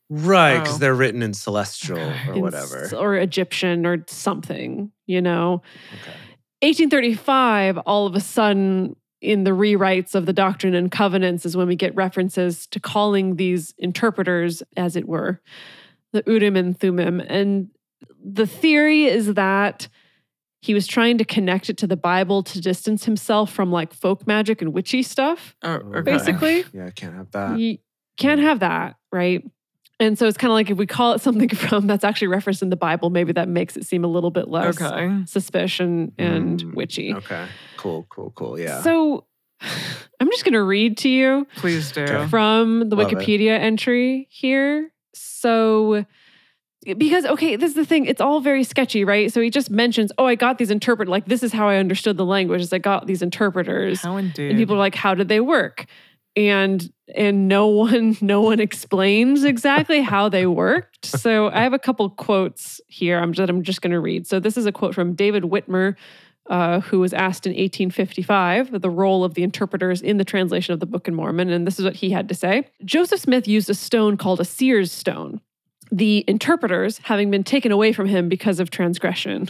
Right, 0.09 0.59
because 0.59 0.75
Oh. 0.75 0.77
they're 0.77 0.95
written 0.95 1.23
in 1.23 1.33
celestial 1.33 1.97
or 1.97 2.33
in 2.33 2.41
whatever. 2.41 2.89
or 2.95 3.15
Egyptian 3.15 3.85
or 3.85 4.03
something, 4.07 4.91
you 5.07 5.21
know. 5.21 5.63
Okay. 6.01 6.17
1835, 6.61 7.77
all 7.79 8.05
of 8.05 8.15
a 8.15 8.19
sudden, 8.19 8.95
in 9.21 9.43
the 9.43 9.51
rewrites 9.51 10.13
of 10.13 10.25
the 10.25 10.33
Doctrine 10.33 10.75
and 10.75 10.91
Covenants, 10.91 11.45
is 11.45 11.57
when 11.57 11.67
we 11.67 11.75
get 11.75 11.95
references 11.95 12.67
to 12.67 12.79
calling 12.79 13.37
these 13.37 13.73
interpreters, 13.77 14.61
as 14.77 14.95
it 14.95 15.07
were, 15.07 15.41
the 16.13 16.23
Urim 16.27 16.55
and 16.55 16.79
Thummim. 16.79 17.19
And 17.19 17.69
the 18.23 18.47
theory 18.47 19.05
is 19.05 19.33
that 19.33 19.87
he 20.61 20.73
was 20.73 20.87
trying 20.87 21.17
to 21.19 21.25
connect 21.25 21.69
it 21.69 21.77
to 21.77 21.87
the 21.87 21.97
Bible 21.97 22.41
to 22.43 22.59
distance 22.59 23.05
himself 23.05 23.51
from 23.51 23.71
like 23.71 23.93
folk 23.93 24.25
magic 24.25 24.61
and 24.61 24.73
witchy 24.73 25.03
stuff. 25.03 25.55
Oh, 25.63 25.73
okay. 25.73 26.01
Basically. 26.01 26.63
Yeah, 26.73 26.85
I 26.87 26.91
can't 26.91 27.15
have 27.15 27.31
that. 27.31 27.59
You 27.59 27.77
can't 28.17 28.41
mm. 28.41 28.45
have 28.45 28.59
that, 28.61 28.95
right? 29.11 29.43
And 29.99 30.19
so 30.19 30.27
it's 30.27 30.37
kind 30.37 30.51
of 30.51 30.55
like 30.55 30.69
if 30.69 30.77
we 30.77 30.85
call 30.87 31.13
it 31.13 31.21
something 31.21 31.47
from 31.55 31.87
that's 31.87 32.03
actually 32.03 32.27
referenced 32.27 32.61
in 32.61 32.69
the 32.69 32.75
Bible, 32.75 33.09
maybe 33.09 33.31
that 33.33 33.47
makes 33.47 33.77
it 33.77 33.85
seem 33.85 34.03
a 34.03 34.07
little 34.07 34.31
bit 34.31 34.49
less 34.49 34.81
Okay. 34.81 35.23
suspicion 35.25 36.11
and 36.17 36.61
Mm, 36.63 36.73
witchy. 36.75 37.13
Okay. 37.13 37.47
Cool, 37.77 38.05
cool, 38.09 38.31
cool. 38.35 38.59
Yeah. 38.59 38.81
So 38.81 39.25
I'm 40.19 40.29
just 40.31 40.43
going 40.43 40.53
to 40.53 40.63
read 40.63 40.97
to 40.99 41.09
you 41.09 41.47
Please 41.55 41.91
do. 41.91 42.27
From 42.27 42.89
the 42.89 42.95
Love 42.95 43.11
it. 43.11 43.17
Wikipedia 43.17 43.57
entry 43.57 44.27
here. 44.29 44.91
So, 45.13 46.05
because, 46.97 47.25
okay, 47.25 47.55
this 47.55 47.69
is 47.69 47.75
the 47.75 47.85
thing, 47.85 48.05
it's 48.05 48.19
all 48.21 48.41
very 48.41 48.63
sketchy, 48.65 49.05
right? 49.05 49.31
So 49.31 49.39
he 49.41 49.49
just 49.49 49.71
mentions, 49.71 50.11
oh, 50.17 50.25
I 50.25 50.35
got 50.35 50.57
these 50.57 50.69
interpret, 50.69 51.07
like, 51.07 51.25
this 51.25 51.41
is 51.41 51.51
how 51.53 51.67
I 51.69 51.77
understood 51.77 52.17
the 52.17 52.25
language, 52.25 52.61
is 52.61 52.73
I 52.73 52.77
got 52.79 53.07
these 53.07 53.21
interpreters. 53.21 54.03
How 54.03 54.17
indeed. 54.17 54.49
And 54.49 54.57
people 54.59 54.75
are 54.75 54.79
like, 54.79 54.93
how 54.93 55.15
did 55.15 55.29
they 55.29 55.39
work? 55.39 55.85
And 56.35 56.91
and 57.13 57.47
no 57.47 57.67
one 57.67 58.17
no 58.21 58.41
one 58.41 58.59
explains 58.59 59.43
exactly 59.43 60.01
how 60.01 60.29
they 60.29 60.45
worked. 60.45 60.91
So 61.25 61.49
I 61.49 61.61
have 61.61 61.73
a 61.73 61.79
couple 61.79 62.09
quotes 62.09 62.81
here. 62.87 63.17
I'm 63.19 63.33
just 63.33 63.49
I'm 63.49 63.63
just 63.63 63.81
going 63.81 63.91
to 63.91 63.99
read. 63.99 64.27
So 64.27 64.39
this 64.39 64.57
is 64.57 64.65
a 64.65 64.71
quote 64.71 64.93
from 64.93 65.13
David 65.13 65.43
Whitmer, 65.43 65.95
uh, 66.49 66.81
who 66.81 66.99
was 66.99 67.13
asked 67.13 67.45
in 67.47 67.51
1855 67.51 68.81
the 68.81 68.89
role 68.89 69.23
of 69.23 69.33
the 69.33 69.43
interpreters 69.43 70.01
in 70.01 70.17
the 70.17 70.25
translation 70.25 70.73
of 70.73 70.79
the 70.79 70.85
Book 70.85 71.07
of 71.07 71.13
Mormon, 71.13 71.49
and 71.49 71.65
this 71.65 71.79
is 71.79 71.85
what 71.85 71.95
he 71.95 72.11
had 72.11 72.29
to 72.29 72.35
say. 72.35 72.67
Joseph 72.83 73.21
Smith 73.21 73.47
used 73.47 73.69
a 73.69 73.73
stone 73.73 74.17
called 74.17 74.39
a 74.39 74.45
seer's 74.45 74.91
stone. 74.91 75.41
The 75.91 76.23
interpreters 76.27 76.99
having 76.99 77.31
been 77.31 77.43
taken 77.43 77.71
away 77.71 77.93
from 77.93 78.07
him 78.07 78.29
because 78.29 78.59
of 78.59 78.69
transgression. 78.69 79.49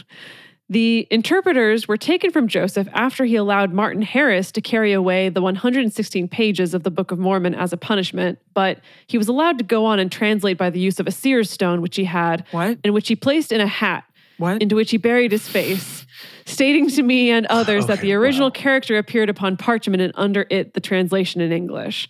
The 0.68 1.06
interpreters 1.12 1.86
were 1.86 1.96
taken 1.96 2.32
from 2.32 2.48
Joseph 2.48 2.88
after 2.92 3.24
he 3.24 3.36
allowed 3.36 3.72
Martin 3.72 4.02
Harris 4.02 4.50
to 4.52 4.60
carry 4.60 4.92
away 4.92 5.28
the 5.28 5.40
116 5.40 6.26
pages 6.26 6.74
of 6.74 6.82
the 6.82 6.90
Book 6.90 7.12
of 7.12 7.20
Mormon 7.20 7.54
as 7.54 7.72
a 7.72 7.76
punishment, 7.76 8.40
but 8.52 8.80
he 9.06 9.16
was 9.16 9.28
allowed 9.28 9.58
to 9.58 9.64
go 9.64 9.84
on 9.84 10.00
and 10.00 10.10
translate 10.10 10.58
by 10.58 10.70
the 10.70 10.80
use 10.80 10.98
of 10.98 11.06
a 11.06 11.12
seer's 11.12 11.50
stone, 11.50 11.82
which 11.82 11.94
he 11.94 12.04
had, 12.04 12.44
what? 12.50 12.78
and 12.82 12.94
which 12.94 13.06
he 13.06 13.14
placed 13.14 13.52
in 13.52 13.60
a 13.60 13.66
hat, 13.66 14.04
What? 14.38 14.60
into 14.60 14.74
which 14.74 14.90
he 14.90 14.96
buried 14.96 15.30
his 15.30 15.46
face, 15.46 16.04
stating 16.46 16.90
to 16.90 17.02
me 17.02 17.30
and 17.30 17.46
others 17.46 17.86
that 17.86 18.00
the 18.00 18.12
original 18.14 18.48
wow. 18.48 18.54
character 18.54 18.98
appeared 18.98 19.30
upon 19.30 19.56
parchment 19.56 20.02
and 20.02 20.12
under 20.16 20.46
it 20.50 20.74
the 20.74 20.80
translation 20.80 21.40
in 21.40 21.52
English. 21.52 22.08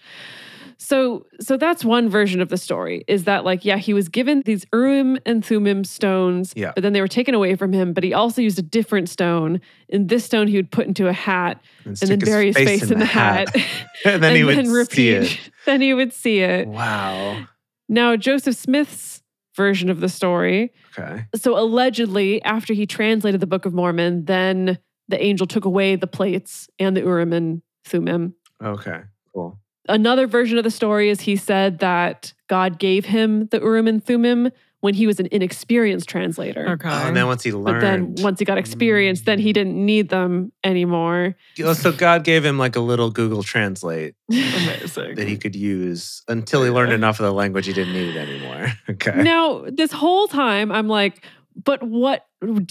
So 0.79 1.27
so 1.41 1.57
that's 1.57 1.85
one 1.85 2.09
version 2.09 2.41
of 2.41 2.49
the 2.51 2.57
story 2.59 3.05
is 3.09 3.25
that 3.25 3.45
like 3.45 3.65
yeah 3.65 3.77
he 3.79 3.95
was 3.95 4.09
given 4.09 4.43
these 4.45 4.67
Urim 4.73 5.19
and 5.25 5.45
Thummim 5.45 5.85
stones 5.85 6.53
Yeah. 6.55 6.73
but 6.75 6.83
then 6.83 6.93
they 6.93 7.01
were 7.01 7.09
taken 7.09 7.35
away 7.35 7.57
from 7.57 7.73
him 7.73 7.93
but 7.95 8.05
he 8.05 8.13
also 8.13 8.43
used 8.43 8.59
a 8.59 8.63
different 8.63 9.09
stone 9.09 9.61
and 9.91 10.09
this 10.09 10.25
stone 10.25 10.49
he 10.49 10.57
would 10.57 10.71
put 10.71 10.87
into 10.87 11.09
a 11.09 11.13
hat 11.13 11.63
and 11.87 11.97
then 11.97 12.19
bury 12.19 12.47
his 12.53 12.57
face 12.57 12.91
in 12.91 12.99
the 12.99 13.05
hat, 13.07 13.49
and 14.05 14.23
then 14.23 14.37
he 14.37 14.45
would 14.45 14.67
see 14.67 14.73
repeat 14.73 15.15
it. 15.15 15.39
then 15.67 15.81
he 15.81 15.95
would 15.95 16.13
see 16.13 16.41
it. 16.41 16.69
Wow. 16.69 17.47
Now 17.89 18.17
Joseph 18.17 18.57
Smith's 18.57 19.23
version 19.57 19.89
of 19.89 20.01
the 20.01 20.09
story 20.09 20.73
Okay. 20.99 21.25
so 21.35 21.59
allegedly 21.59 22.43
after 22.43 22.75
he 22.75 22.87
translated 22.87 23.41
the 23.41 23.47
Book 23.47 23.65
of 23.65 23.73
Mormon 23.73 24.27
then 24.27 24.79
the 25.09 25.23
angel 25.23 25.47
took 25.47 25.65
away 25.65 25.97
the 25.97 26.07
plates 26.07 26.69
and 26.79 26.95
the 26.97 27.01
Urim 27.01 27.33
and 27.33 27.63
Thummim 27.87 28.35
Okay. 28.63 29.01
Cool. 29.35 29.59
Another 29.89 30.27
version 30.27 30.59
of 30.59 30.65
the 30.65 30.71
story 30.71 31.09
is 31.11 31.21
he 31.23 31.37
said 31.37 31.79
that 31.81 32.33
God 32.49 32.79
gave 32.79 33.05
him 33.07 33.47
the 33.47 33.59
Urim 33.59 33.87
and 33.87 34.05
Thummim 34.05 34.51
when 34.81 34.95
he 34.95 35.07
was 35.07 35.19
an 35.19 35.27
inexperienced 35.33 36.09
translator. 36.09 36.69
Okay. 36.69 36.89
Oh, 36.89 37.07
and 37.09 37.17
then 37.17 37.27
once 37.27 37.43
he 37.43 37.51
learned, 37.51 37.65
But 37.65 37.81
then 37.81 38.15
once 38.25 38.39
he 38.39 38.45
got 38.45 38.59
experience, 38.59 39.23
then 39.23 39.39
he 39.39 39.53
didn't 39.53 39.75
need 39.75 40.11
them 40.11 40.53
anymore. 40.63 41.35
Oh, 41.65 41.73
so 41.73 41.91
God 41.91 42.23
gave 42.25 42.45
him 42.45 42.59
like 42.59 42.77
a 42.77 42.81
little 42.81 43.11
Google 43.11 43.43
Translate 43.43 44.15
Amazing. 44.31 45.17
that 45.17 45.27
he 45.27 45.39
could 45.39 45.57
use 45.57 46.23
until 46.29 46.63
he 46.63 46.71
learned 46.71 46.93
enough 46.93 47.19
of 47.19 47.25
the 47.25 47.33
language 47.33 47.67
he 47.67 47.73
didn't 47.73 47.95
need 47.95 48.15
it 48.15 48.19
anymore. 48.19 48.73
Okay. 48.89 49.21
Now, 49.23 49.65
this 49.69 49.91
whole 49.91 50.29
time, 50.29 50.71
I'm 50.71 50.87
like, 50.87 51.25
but 51.65 51.83
what, 51.83 52.27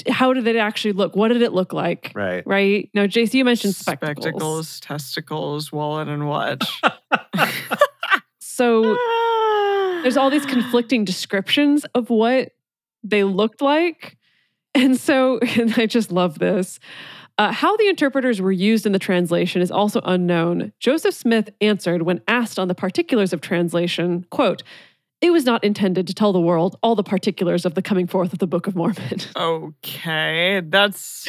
how 0.09 0.33
did 0.33 0.47
it 0.47 0.55
actually 0.55 0.93
look? 0.93 1.15
What 1.15 1.29
did 1.29 1.41
it 1.41 1.53
look 1.53 1.73
like? 1.73 2.11
Right. 2.13 2.45
Right. 2.45 2.89
Now, 2.93 3.07
JC, 3.07 3.35
you 3.35 3.45
mentioned 3.45 3.75
spectacles. 3.75 4.23
Spectacles, 4.23 4.79
testicles, 4.79 5.71
wallet, 5.71 6.07
and 6.07 6.27
watch. 6.27 6.81
So 8.55 8.95
there's 10.01 10.15
all 10.15 10.29
these 10.29 10.45
conflicting 10.45 11.03
descriptions 11.03 11.85
of 11.93 12.09
what 12.09 12.53
they 13.03 13.25
looked 13.25 13.61
like. 13.61 14.17
And 14.73 14.97
so, 14.97 15.39
and 15.57 15.73
I 15.75 15.87
just 15.87 16.09
love 16.09 16.39
this. 16.39 16.79
Uh, 17.37 17.51
how 17.51 17.75
the 17.75 17.89
interpreters 17.89 18.39
were 18.39 18.53
used 18.53 18.85
in 18.85 18.93
the 18.93 18.99
translation 18.99 19.61
is 19.61 19.71
also 19.71 19.99
unknown. 20.05 20.71
Joseph 20.79 21.13
Smith 21.13 21.49
answered 21.59 22.03
when 22.03 22.21
asked 22.29 22.57
on 22.57 22.69
the 22.69 22.75
particulars 22.75 23.33
of 23.33 23.41
translation, 23.41 24.25
quote, 24.29 24.63
it 25.21 25.31
was 25.31 25.45
not 25.45 25.63
intended 25.63 26.07
to 26.07 26.13
tell 26.13 26.33
the 26.33 26.41
world 26.41 26.77
all 26.83 26.95
the 26.95 27.03
particulars 27.03 27.65
of 27.65 27.73
the 27.73 27.81
coming 27.81 28.05
forth 28.05 28.33
of 28.33 28.39
the 28.39 28.47
Book 28.47 28.67
of 28.67 28.75
Mormon. 28.75 29.19
okay, 29.37 30.61
that's 30.65 31.27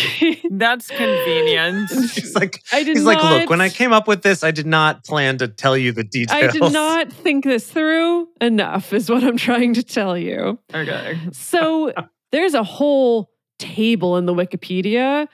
that's 0.50 0.88
convenient. 0.88 1.90
He's 1.90 2.34
like, 2.34 2.62
I 2.72 2.84
did 2.84 2.96
he's 2.96 3.04
like, 3.04 3.22
look, 3.22 3.50
when 3.50 3.60
I 3.60 3.68
came 3.68 3.92
up 3.92 4.06
with 4.06 4.22
this, 4.22 4.44
I 4.44 4.50
did 4.50 4.66
not 4.66 5.04
plan 5.04 5.38
to 5.38 5.48
tell 5.48 5.76
you 5.76 5.92
the 5.92 6.04
details. 6.04 6.42
I 6.44 6.46
did 6.46 6.72
not 6.72 7.12
think 7.12 7.44
this 7.44 7.70
through 7.70 8.28
enough, 8.40 8.92
is 8.92 9.10
what 9.10 9.24
I'm 9.24 9.36
trying 9.36 9.74
to 9.74 9.82
tell 9.82 10.16
you. 10.16 10.58
Okay. 10.72 11.18
So 11.32 11.92
there's 12.32 12.54
a 12.54 12.64
whole 12.64 13.30
table 13.58 14.16
in 14.16 14.26
the 14.26 14.34
Wikipedia 14.34 15.28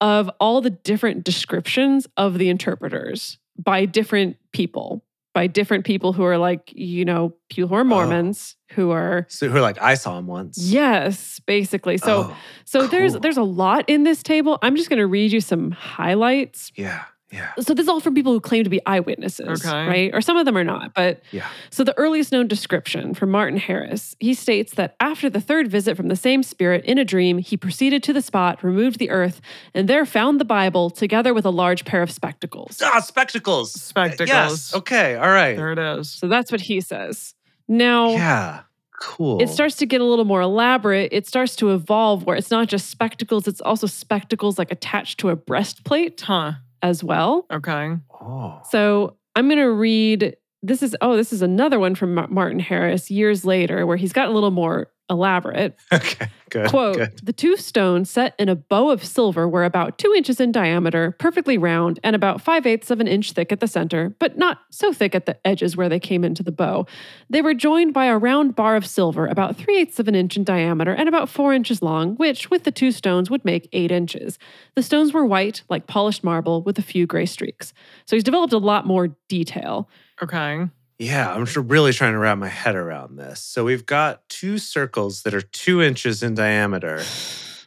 of 0.00 0.30
all 0.40 0.60
the 0.60 0.70
different 0.70 1.24
descriptions 1.24 2.06
of 2.16 2.38
the 2.38 2.48
interpreters 2.48 3.38
by 3.58 3.86
different 3.86 4.36
people, 4.52 5.04
by 5.36 5.46
different 5.46 5.84
people 5.84 6.14
who 6.14 6.24
are 6.24 6.38
like, 6.38 6.72
you 6.74 7.04
know, 7.04 7.34
people 7.50 7.68
who 7.68 7.74
are 7.74 7.82
oh. 7.82 7.84
Mormons, 7.84 8.56
who 8.70 8.90
are 8.90 9.26
So 9.28 9.50
who 9.50 9.58
are 9.58 9.60
like, 9.60 9.76
I 9.82 9.92
saw 9.92 10.16
him 10.16 10.26
once. 10.26 10.56
yes, 10.56 11.40
basically. 11.40 11.98
So 11.98 12.30
Oh, 12.30 12.36
so 12.64 12.86
there's 12.86 13.12
there's 13.18 13.36
a 13.36 13.42
lot 13.42 13.84
in 13.86 14.04
this 14.04 14.22
table. 14.22 14.58
I'm 14.62 14.76
just 14.76 14.88
going 14.88 14.98
to 14.98 15.06
read 15.06 15.32
you 15.32 15.42
some 15.42 15.72
highlights. 15.72 16.72
yeah, 16.74 17.04
yeah, 17.36 17.52
So 17.60 17.74
this 17.74 17.84
is 17.84 17.88
all 17.88 18.00
from 18.00 18.14
people 18.14 18.32
who 18.32 18.40
claim 18.40 18.64
to 18.64 18.70
be 18.70 18.80
eyewitnesses, 18.86 19.64
Okay. 19.64 19.86
right? 19.86 20.10
Or 20.14 20.20
some 20.20 20.36
of 20.36 20.44
them 20.46 20.56
are 20.56 20.64
not, 20.64 20.94
but 20.94 21.20
yeah. 21.30 21.46
so, 21.70 21.84
the 21.84 21.96
earliest 21.98 22.32
known 22.32 22.48
description 22.48 23.14
from 23.14 23.30
Martin 23.30 23.58
Harris, 23.58 24.16
he 24.20 24.34
states 24.34 24.74
that 24.74 24.96
after 25.00 25.28
the 25.30 25.40
third 25.40 25.68
visit 25.70 25.96
from 25.96 26.08
the 26.08 26.16
same 26.16 26.42
spirit 26.42 26.84
in 26.84 26.98
a 26.98 27.04
dream, 27.04 27.38
he 27.38 27.56
proceeded 27.56 28.02
to 28.04 28.12
the 28.12 28.22
spot, 28.22 28.64
removed 28.64 28.98
the 28.98 29.10
earth, 29.10 29.40
and 29.74 29.88
there 29.88 30.06
found 30.06 30.40
the 30.40 30.44
Bible 30.44 30.90
together 30.90 31.32
with 31.34 31.44
a 31.44 31.50
large 31.50 31.84
pair 31.84 32.02
of 32.02 32.10
spectacles. 32.10 32.80
Ah, 32.82 33.00
spectacles. 33.00 33.72
Spectacles. 33.72 34.28
Yes. 34.28 34.74
Okay. 34.74 35.16
All 35.16 35.28
right. 35.30 35.56
There 35.56 35.72
it 35.72 35.78
is. 35.78 36.10
So, 36.10 36.28
that's 36.28 36.50
what 36.50 36.62
he 36.62 36.80
says. 36.80 37.34
Now, 37.68 38.10
Yeah. 38.10 38.60
Cool. 38.98 39.42
it 39.42 39.48
starts 39.50 39.76
to 39.76 39.84
get 39.86 40.00
a 40.00 40.04
little 40.04 40.24
more 40.24 40.40
elaborate. 40.40 41.10
It 41.12 41.26
starts 41.26 41.54
to 41.56 41.72
evolve 41.74 42.24
where 42.24 42.34
it's 42.34 42.50
not 42.50 42.66
just 42.68 42.88
spectacles, 42.88 43.46
it's 43.46 43.60
also 43.60 43.86
spectacles 43.86 44.56
like 44.58 44.72
attached 44.72 45.18
to 45.20 45.28
a 45.28 45.36
breastplate 45.36 46.18
Huh. 46.22 46.52
As 46.86 47.02
well. 47.04 47.46
Okay. 47.50 47.96
Oh. 48.20 48.60
So 48.70 49.16
I'm 49.34 49.48
going 49.48 49.58
to 49.58 49.70
read. 49.70 50.36
This 50.62 50.82
is 50.82 50.96
oh, 51.00 51.16
this 51.16 51.32
is 51.32 51.42
another 51.42 51.78
one 51.78 51.94
from 51.94 52.14
Martin 52.30 52.58
Harris 52.58 53.10
years 53.10 53.44
later, 53.44 53.86
where 53.86 53.96
he's 53.96 54.12
got 54.12 54.28
a 54.28 54.32
little 54.32 54.50
more 54.50 54.88
elaborate. 55.10 55.76
Okay. 55.92 56.28
Good. 56.48 56.68
Quote: 56.70 56.96
Good. 56.96 57.20
The 57.24 57.32
two 57.32 57.56
stones 57.56 58.08
set 58.08 58.34
in 58.38 58.48
a 58.48 58.54
bow 58.54 58.90
of 58.90 59.04
silver 59.04 59.48
were 59.48 59.64
about 59.64 59.98
two 59.98 60.12
inches 60.16 60.40
in 60.40 60.52
diameter, 60.52 61.16
perfectly 61.18 61.58
round, 61.58 61.98
and 62.04 62.14
about 62.14 62.40
five 62.40 62.66
eighths 62.66 62.90
of 62.90 63.00
an 63.00 63.08
inch 63.08 63.32
thick 63.32 63.50
at 63.50 63.58
the 63.58 63.66
center, 63.66 64.14
but 64.20 64.38
not 64.38 64.60
so 64.70 64.92
thick 64.92 65.14
at 65.16 65.26
the 65.26 65.36
edges 65.44 65.76
where 65.76 65.88
they 65.88 65.98
came 65.98 66.22
into 66.22 66.44
the 66.44 66.52
bow. 66.52 66.86
They 67.28 67.42
were 67.42 67.54
joined 67.54 67.94
by 67.94 68.06
a 68.06 68.16
round 68.16 68.54
bar 68.54 68.76
of 68.76 68.86
silver, 68.86 69.26
about 69.26 69.56
three 69.56 69.78
eighths 69.80 69.98
of 69.98 70.06
an 70.06 70.14
inch 70.14 70.36
in 70.36 70.44
diameter 70.44 70.92
and 70.92 71.08
about 71.08 71.28
four 71.28 71.52
inches 71.52 71.82
long, 71.82 72.14
which, 72.14 72.48
with 72.48 72.62
the 72.62 72.70
two 72.70 72.92
stones, 72.92 73.28
would 73.28 73.44
make 73.44 73.68
eight 73.72 73.90
inches. 73.90 74.38
The 74.76 74.82
stones 74.82 75.12
were 75.12 75.26
white, 75.26 75.62
like 75.68 75.88
polished 75.88 76.22
marble, 76.22 76.62
with 76.62 76.78
a 76.78 76.82
few 76.82 77.06
gray 77.06 77.26
streaks. 77.26 77.72
So 78.04 78.14
he's 78.14 78.24
developed 78.24 78.52
a 78.52 78.58
lot 78.58 78.86
more 78.86 79.08
detail. 79.28 79.88
Okay. 80.22 80.68
Yeah, 80.98 81.32
I'm 81.32 81.44
tr- 81.46 81.60
really 81.60 81.92
trying 81.92 82.12
to 82.12 82.18
wrap 82.18 82.38
my 82.38 82.48
head 82.48 82.74
around 82.74 83.16
this. 83.16 83.40
So 83.40 83.64
we've 83.64 83.84
got 83.84 84.26
two 84.28 84.58
circles 84.58 85.22
that 85.22 85.34
are 85.34 85.42
two 85.42 85.82
inches 85.82 86.22
in 86.22 86.34
diameter, 86.34 87.02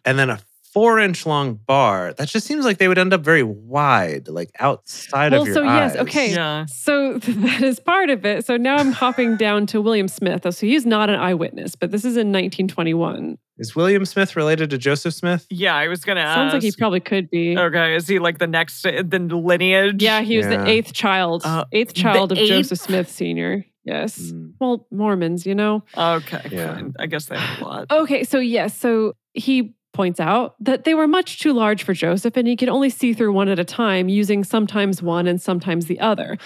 and 0.04 0.18
then 0.18 0.30
a 0.30 0.40
four 0.74 1.00
inch 1.00 1.26
long 1.26 1.56
bar. 1.56 2.14
That 2.14 2.28
just 2.28 2.48
seems 2.48 2.66
like 2.66 2.78
they 2.78 2.88
would 2.88 2.98
end 2.98 3.14
up 3.14 3.22
very 3.22 3.44
wide, 3.44 4.28
like 4.28 4.52
outside 4.60 5.32
Well, 5.32 5.42
of 5.42 5.48
your 5.48 5.56
so 5.56 5.64
yes, 5.64 5.96
okay. 5.96 6.32
Yeah. 6.32 6.66
So 6.66 7.18
that 7.18 7.62
is 7.62 7.80
part 7.80 8.10
of 8.10 8.26
it. 8.26 8.46
So 8.46 8.58
now 8.58 8.78
I'm 8.78 8.92
hopping 8.92 9.38
down 9.38 9.66
to 9.68 9.82
William 9.82 10.08
Smith. 10.08 10.44
So 10.44 10.66
he's 10.66 10.86
not 10.86 11.10
an 11.10 11.20
eyewitness, 11.20 11.76
but 11.76 11.92
this 11.92 12.02
is 12.02 12.16
in 12.18 12.32
1921. 12.32 13.38
Is 13.60 13.76
William 13.76 14.06
Smith 14.06 14.36
related 14.36 14.70
to 14.72 14.78
Joseph 14.78 15.14
Smith? 15.14 15.46
Yeah, 15.50 15.76
I 15.76 15.88
was 15.90 16.04
gonna 16.06 16.24
Sounds 16.34 16.54
like 16.54 16.64
he 16.64 16.72
probably 16.72 17.02
could 17.02 17.30
be. 17.30 17.58
Okay, 17.58 17.96
is 17.96 18.08
he 18.08 18.18
like 18.20 18.38
the 18.40 18.48
next 18.48 18.82
the 18.84 19.20
lineage? 19.20 20.02
Yeah, 20.02 20.22
he 20.22 20.38
was 20.38 20.48
Yeah. 20.48 20.64
the 20.64 20.70
eighth 20.70 20.94
child, 20.94 21.42
Uh, 21.46 21.66
eighth 21.74 21.94
child 21.94 22.32
of 22.32 22.38
eighth? 22.38 22.48
Joseph 22.48 22.80
Smith 22.80 23.10
Sr. 23.10 23.66
Yes. 23.84 24.20
Mm. 24.32 24.54
Well, 24.60 24.88
Mormons, 24.92 25.46
you 25.46 25.56
know. 25.56 25.84
Okay. 25.98 26.42
Yeah. 26.52 26.74
Fine. 26.76 26.94
I 27.00 27.06
guess 27.08 27.26
they 27.26 27.38
have 27.38 27.62
a 27.62 27.66
lot. 27.66 27.92
Okay, 27.92 28.24
so 28.24 28.40
yes, 28.40 28.78
so 28.78 29.14
he 29.34 29.74
points 29.94 30.20
out 30.20 30.56
that 30.60 30.84
they 30.84 30.94
were 30.94 31.08
much 31.08 31.40
too 31.40 31.52
large 31.52 31.84
for 31.84 31.94
Joseph 31.94 32.38
and 32.38 32.48
he 32.48 32.56
could 32.56 32.70
only 32.70 32.90
see 32.90 33.12
through 33.14 33.34
one 33.34 33.50
at 33.50 33.58
a 33.60 33.66
time 33.66 34.08
using 34.08 34.44
sometimes 34.44 35.02
one 35.02 35.28
and 35.28 35.42
sometimes 35.42 35.88
the 35.88 36.00
other. 36.00 36.38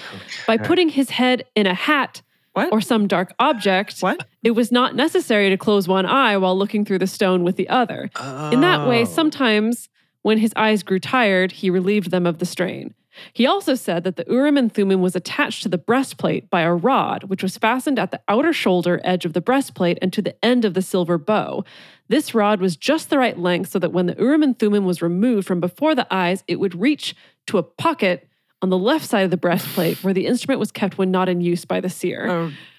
By 0.48 0.58
putting 0.58 0.90
his 0.90 1.10
head 1.12 1.44
in 1.54 1.68
a 1.68 1.74
hat 1.74 2.22
What? 2.54 2.72
or 2.72 2.82
some 2.82 3.08
dark 3.08 3.34
object, 3.40 4.00
what? 4.02 4.28
it 4.44 4.52
was 4.52 4.72
not 4.72 4.96
necessary 4.96 5.50
to 5.50 5.58
close 5.58 5.88
one 5.88 6.06
eye 6.06 6.38
while 6.38 6.58
looking 6.58 6.86
through 6.86 7.00
the 7.00 7.08
stone 7.08 7.44
with 7.44 7.56
the 7.56 7.68
other. 7.68 8.10
In 8.52 8.62
that 8.62 8.88
way, 8.88 9.02
Oh. 9.02 9.06
sometimes 9.06 9.90
when 10.22 10.38
his 10.38 10.54
eyes 10.56 10.84
grew 10.84 11.00
tired, 11.00 11.52
he 11.54 11.70
relieved 11.70 12.12
them 12.12 12.26
of 12.28 12.38
the 12.38 12.46
strain. 12.46 12.94
He 13.32 13.46
also 13.46 13.76
said 13.76 14.04
that 14.06 14.16
the 14.16 14.26
Urim 14.28 14.58
and 14.58 14.74
Thummim 14.74 15.02
was 15.02 15.16
attached 15.16 15.62
to 15.64 15.70
the 15.70 15.78
breastplate 15.78 16.50
by 16.50 16.62
a 16.62 16.74
rod, 16.74 17.26
which 17.26 17.44
was 17.44 17.58
fastened 17.60 18.00
at 18.00 18.10
the 18.12 18.22
outer 18.28 18.54
shoulder 18.54 19.00
edge 19.04 19.24
of 19.26 19.34
the 19.34 19.42
breastplate 19.42 20.00
and 20.02 20.12
to 20.14 20.22
the 20.22 20.36
end 20.44 20.66
of 20.66 20.74
the 20.74 20.82
silver 20.82 21.20
bow. 21.20 21.64
This 22.08 22.34
rod 22.34 22.60
was 22.60 22.76
just 22.76 23.10
the 23.12 23.20
right 23.20 23.38
length 23.38 23.70
so 23.72 23.78
that 23.80 23.94
when 23.94 24.08
the 24.08 24.16
Urim 24.18 24.42
and 24.42 24.58
Thummim 24.58 24.84
was 24.86 25.02
removed 25.02 25.48
from 25.48 25.60
before 25.60 25.94
the 25.94 26.08
eyes, 26.12 26.44
it 26.48 26.60
would 26.60 26.80
reach 26.80 27.16
to 27.48 27.58
a 27.60 27.64
pocket 27.64 28.28
on 28.64 28.70
the 28.70 28.78
left 28.78 29.06
side 29.06 29.26
of 29.26 29.30
the 29.30 29.38
breastplate 29.38 30.02
where 30.04 30.14
the 30.14 30.26
instrument 30.26 30.58
was 30.58 30.72
kept 30.72 30.98
when 30.98 31.12
not 31.12 31.28
in 31.28 31.42
use 31.42 31.66
by 31.66 31.82
the 31.82 31.90
seer. 31.90 32.26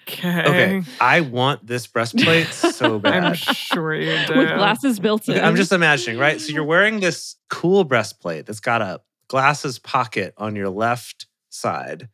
Okay. 0.06 0.40
Okay, 0.40 0.82
I 1.00 1.20
want 1.20 1.66
this 1.66 1.86
breastplate 1.86 2.46
so 2.52 2.98
bad. 2.98 3.24
I'm 3.24 3.34
sure 3.34 3.94
you 3.94 4.18
do. 4.26 4.36
With 4.36 4.48
glasses 4.48 4.98
built 4.98 5.28
in. 5.28 5.42
I'm 5.42 5.56
just 5.56 5.72
imagining, 5.72 6.18
right? 6.18 6.40
So 6.40 6.52
you're 6.52 6.64
wearing 6.64 7.00
this 7.00 7.36
cool 7.48 7.84
breastplate 7.84 8.44
that's 8.46 8.60
got 8.60 8.82
a 8.82 9.00
glasses 9.28 9.78
pocket 9.78 10.34
on 10.36 10.56
your 10.56 10.68
left 10.68 11.26
side. 11.48 12.08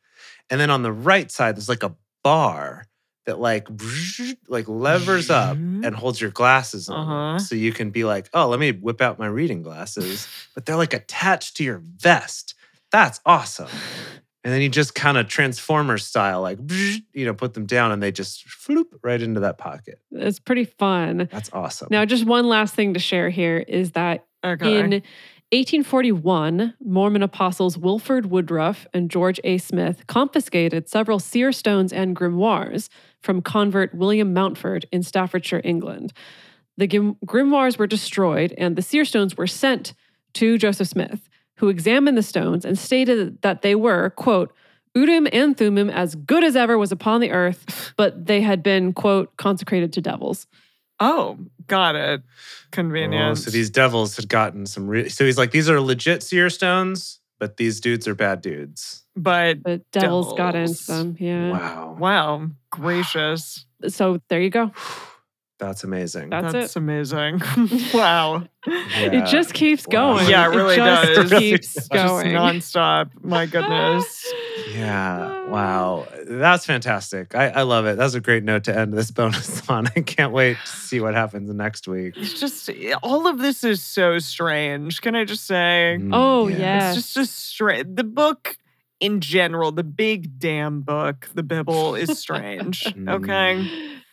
And 0.50 0.61
then 0.61 0.70
on 0.70 0.83
the 0.83 0.92
right 0.92 1.30
side, 1.30 1.56
there's 1.56 1.68
like 1.68 1.83
a 1.83 1.94
bar 2.22 2.87
that 3.26 3.40
like 3.40 3.68
like 4.48 4.68
levers 4.68 5.30
up 5.30 5.56
and 5.56 5.94
holds 5.94 6.20
your 6.20 6.30
glasses 6.30 6.88
on. 6.88 7.09
Uh-huh. 7.09 7.38
So 7.38 7.54
you 7.54 7.72
can 7.72 7.90
be 7.90 8.04
like, 8.04 8.28
oh, 8.35 8.48
let 8.48 8.61
me 8.61 8.70
whip 8.72 9.00
out 9.00 9.18
my 9.18 9.26
reading 9.26 9.62
glasses. 9.62 10.28
But 10.54 10.66
they're 10.66 10.76
like 10.76 10.94
attached 10.94 11.56
to 11.56 11.64
your 11.64 11.83
vest. 11.85 12.54
That's 12.92 13.20
awesome. 13.24 13.68
And 14.42 14.55
then 14.55 14.62
you 14.62 14.68
just 14.70 14.94
kind 14.94 15.18
of 15.18 15.29
transformer 15.29 15.98
style, 15.98 16.40
like 16.40 16.59
you 17.12 17.26
know, 17.26 17.35
put 17.35 17.53
them 17.55 17.66
down 17.66 17.92
and 17.92 18.03
they 18.03 18.11
just 18.11 18.46
floop 18.48 18.87
right 19.03 19.20
into 19.20 19.40
that 19.40 19.59
pocket. 19.59 20.00
It's 20.12 20.38
pretty 20.38 20.64
fun. 20.64 21.29
That's 21.31 21.50
awesome. 21.53 21.88
Now, 21.90 22.05
just 22.07 22.24
one 22.24 22.48
last 22.48 22.74
thing 22.74 22.94
to 22.94 23.00
share 23.00 23.29
here 23.31 23.59
is 23.59 23.92
that 23.92 24.26
Okay. 24.42 24.79
in 24.79 25.03
1841, 25.53 26.74
Mormon 26.81 27.22
apostles 27.22 27.76
Wilford 27.76 28.26
Woodruff 28.26 28.87
and 28.94 29.11
George 29.11 29.38
A. 29.44 29.59
Smith 29.59 30.07
confiscated 30.07 30.88
several 30.88 31.18
seer 31.18 31.53
stones 31.53 31.92
and 31.92 32.16
grimoires 32.16 32.88
from 33.20 33.42
convert 33.42 33.94
William 33.94 34.33
Mountford 34.33 34.85
in 34.90 35.03
Staffordshire, 35.03 35.61
England. 35.64 36.14
The 36.79 36.88
grimoires 36.88 37.76
were 37.79 37.87
destroyed 37.87 38.55
and 38.57 38.76
the 38.76 38.83
seer 38.83 39.05
stones 39.05 39.37
were 39.37 39.46
sent 39.46 39.92
to 40.35 40.57
Joseph 40.57 40.88
Smith, 40.88 41.29
who 41.61 41.68
examined 41.68 42.16
the 42.18 42.23
stones 42.23 42.64
and 42.64 42.79
stated 42.79 43.40
that 43.42 43.62
they 43.62 43.75
were, 43.75 44.11
quote, 44.11 44.53
Urim 44.94 45.29
and 45.33 45.57
Thummim 45.57 45.88
as 45.88 46.14
good 46.16 46.42
as 46.42 46.57
ever 46.57 46.77
was 46.77 46.90
upon 46.90 47.20
the 47.20 47.31
earth, 47.31 47.92
but 47.96 48.27
they 48.27 48.40
had 48.40 48.62
been, 48.62 48.92
quote, 48.92 49.37
consecrated 49.37 49.92
to 49.92 50.01
devils. 50.01 50.46
Oh, 50.99 51.38
got 51.66 51.94
it. 51.96 52.23
Oh, 52.25 52.29
Convenient. 52.73 53.31
Oh, 53.31 53.35
so 53.35 53.51
these 53.51 53.70
devils 53.70 54.16
had 54.16 54.29
gotten 54.29 54.66
some. 54.66 54.87
Re- 54.88 55.09
so 55.09 55.25
he's 55.25 55.38
like, 55.38 55.51
these 55.51 55.68
are 55.70 55.81
legit 55.81 56.23
seer 56.23 56.51
stones, 56.51 57.20
but 57.38 57.57
these 57.57 57.81
dudes 57.81 58.07
are 58.09 58.14
bad 58.14 58.42
dudes. 58.42 59.05
but 59.16 59.62
But 59.62 59.90
devils, 59.92 60.35
got 60.35 60.55
into 60.55 60.73
Devils. 60.73 60.87
them. 60.87 61.16
Yeah. 61.18 61.51
Wow, 61.53 61.96
wow, 61.99 62.49
gracious. 62.70 63.64
So 63.88 64.20
there 64.29 64.40
you 64.40 64.51
go. 64.51 64.73
That's 65.61 65.85
amazing. 65.85 66.31
That's 66.31 66.53
That's 66.53 66.75
it. 66.77 66.79
amazing. 66.79 67.40
wow. 67.94 68.44
It 68.66 69.27
just 69.27 69.55
keeps 69.55 69.87
Wow. 69.87 70.14
going. 70.16 70.29
Yeah, 70.29 70.46
it 70.51 70.57
really 70.57 70.77
just 70.77 71.31
does. 71.31 71.38
keeps 71.40 71.75
Just 71.75 71.90
going. 71.90 72.27
nonstop. 72.29 73.11
My 73.23 73.46
goodness. 73.46 74.33
Yeah. 74.75 75.49
Wow. 75.49 76.07
That's 76.27 76.64
fantastic. 76.66 77.35
I, 77.35 77.49
I 77.49 77.62
love 77.62 77.87
it. 77.87 77.96
That's 77.96 78.14
a 78.14 78.20
great 78.20 78.44
note 78.44 78.64
to 78.64 78.77
end 78.79 78.92
this 78.92 79.11
bonus 79.11 79.68
on. 79.68 79.87
I 79.96 80.01
can't 80.01 80.33
wait 80.33 80.59
to 80.64 80.68
see 80.70 81.01
what 81.01 81.14
happens 81.14 81.51
next 81.53 81.88
week. 81.88 82.14
It's 82.16 82.38
just 82.38 82.70
all 83.03 83.27
of 83.27 83.38
this 83.38 83.64
is 83.64 83.83
so 83.83 84.18
strange. 84.18 85.01
Can 85.01 85.14
I 85.16 85.25
just 85.25 85.46
say? 85.46 85.96
Mm, 86.01 86.11
Oh, 86.12 86.46
yeah. 86.49 86.59
yeah. 86.59 86.92
It's 86.92 86.96
just 87.03 87.16
a 87.16 87.27
strange. 87.27 87.96
The 87.96 88.05
book 88.05 88.59
in 89.01 89.20
general, 89.20 89.73
the 89.73 89.83
big 89.85 90.38
damn 90.38 90.83
book, 90.83 91.29
the 91.35 91.42
Bible, 91.42 91.94
is 91.96 92.18
strange. 92.18 92.87
okay. 93.09 93.66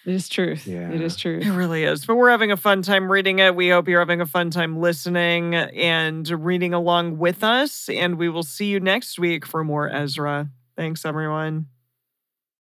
It 0.08 0.14
is 0.14 0.30
truth. 0.30 0.66
It 0.66 0.72
Yeah. 0.72 0.90
is 0.92 1.18
truth. 1.18 1.46
It 1.46 1.52
really 1.52 1.84
is. 1.84 2.06
But 2.06 2.16
we're 2.16 2.30
having 2.30 2.50
a 2.52 2.58
fun 2.58 2.82
time 2.82 3.12
reading 3.12 3.40
it. 3.40 3.56
We 3.56 3.68
hope 3.70 3.90
you're 3.90 4.00
having 4.00 4.22
a 4.22 4.26
fun 4.26 4.50
time 4.52 4.80
listening 4.80 5.54
and 5.54 6.28
reading 6.30 6.74
along 6.74 7.18
with 7.18 7.44
us. 7.44 7.90
And 7.90 8.18
we 8.18 8.30
will 8.30 8.44
see 8.44 8.68
you 8.68 8.80
next 8.80 9.20
week 9.20 9.46
for 9.46 9.64
more 9.66 9.90
Ezra. 9.90 10.50
Thanks, 10.78 11.06
everyone. 11.06 11.68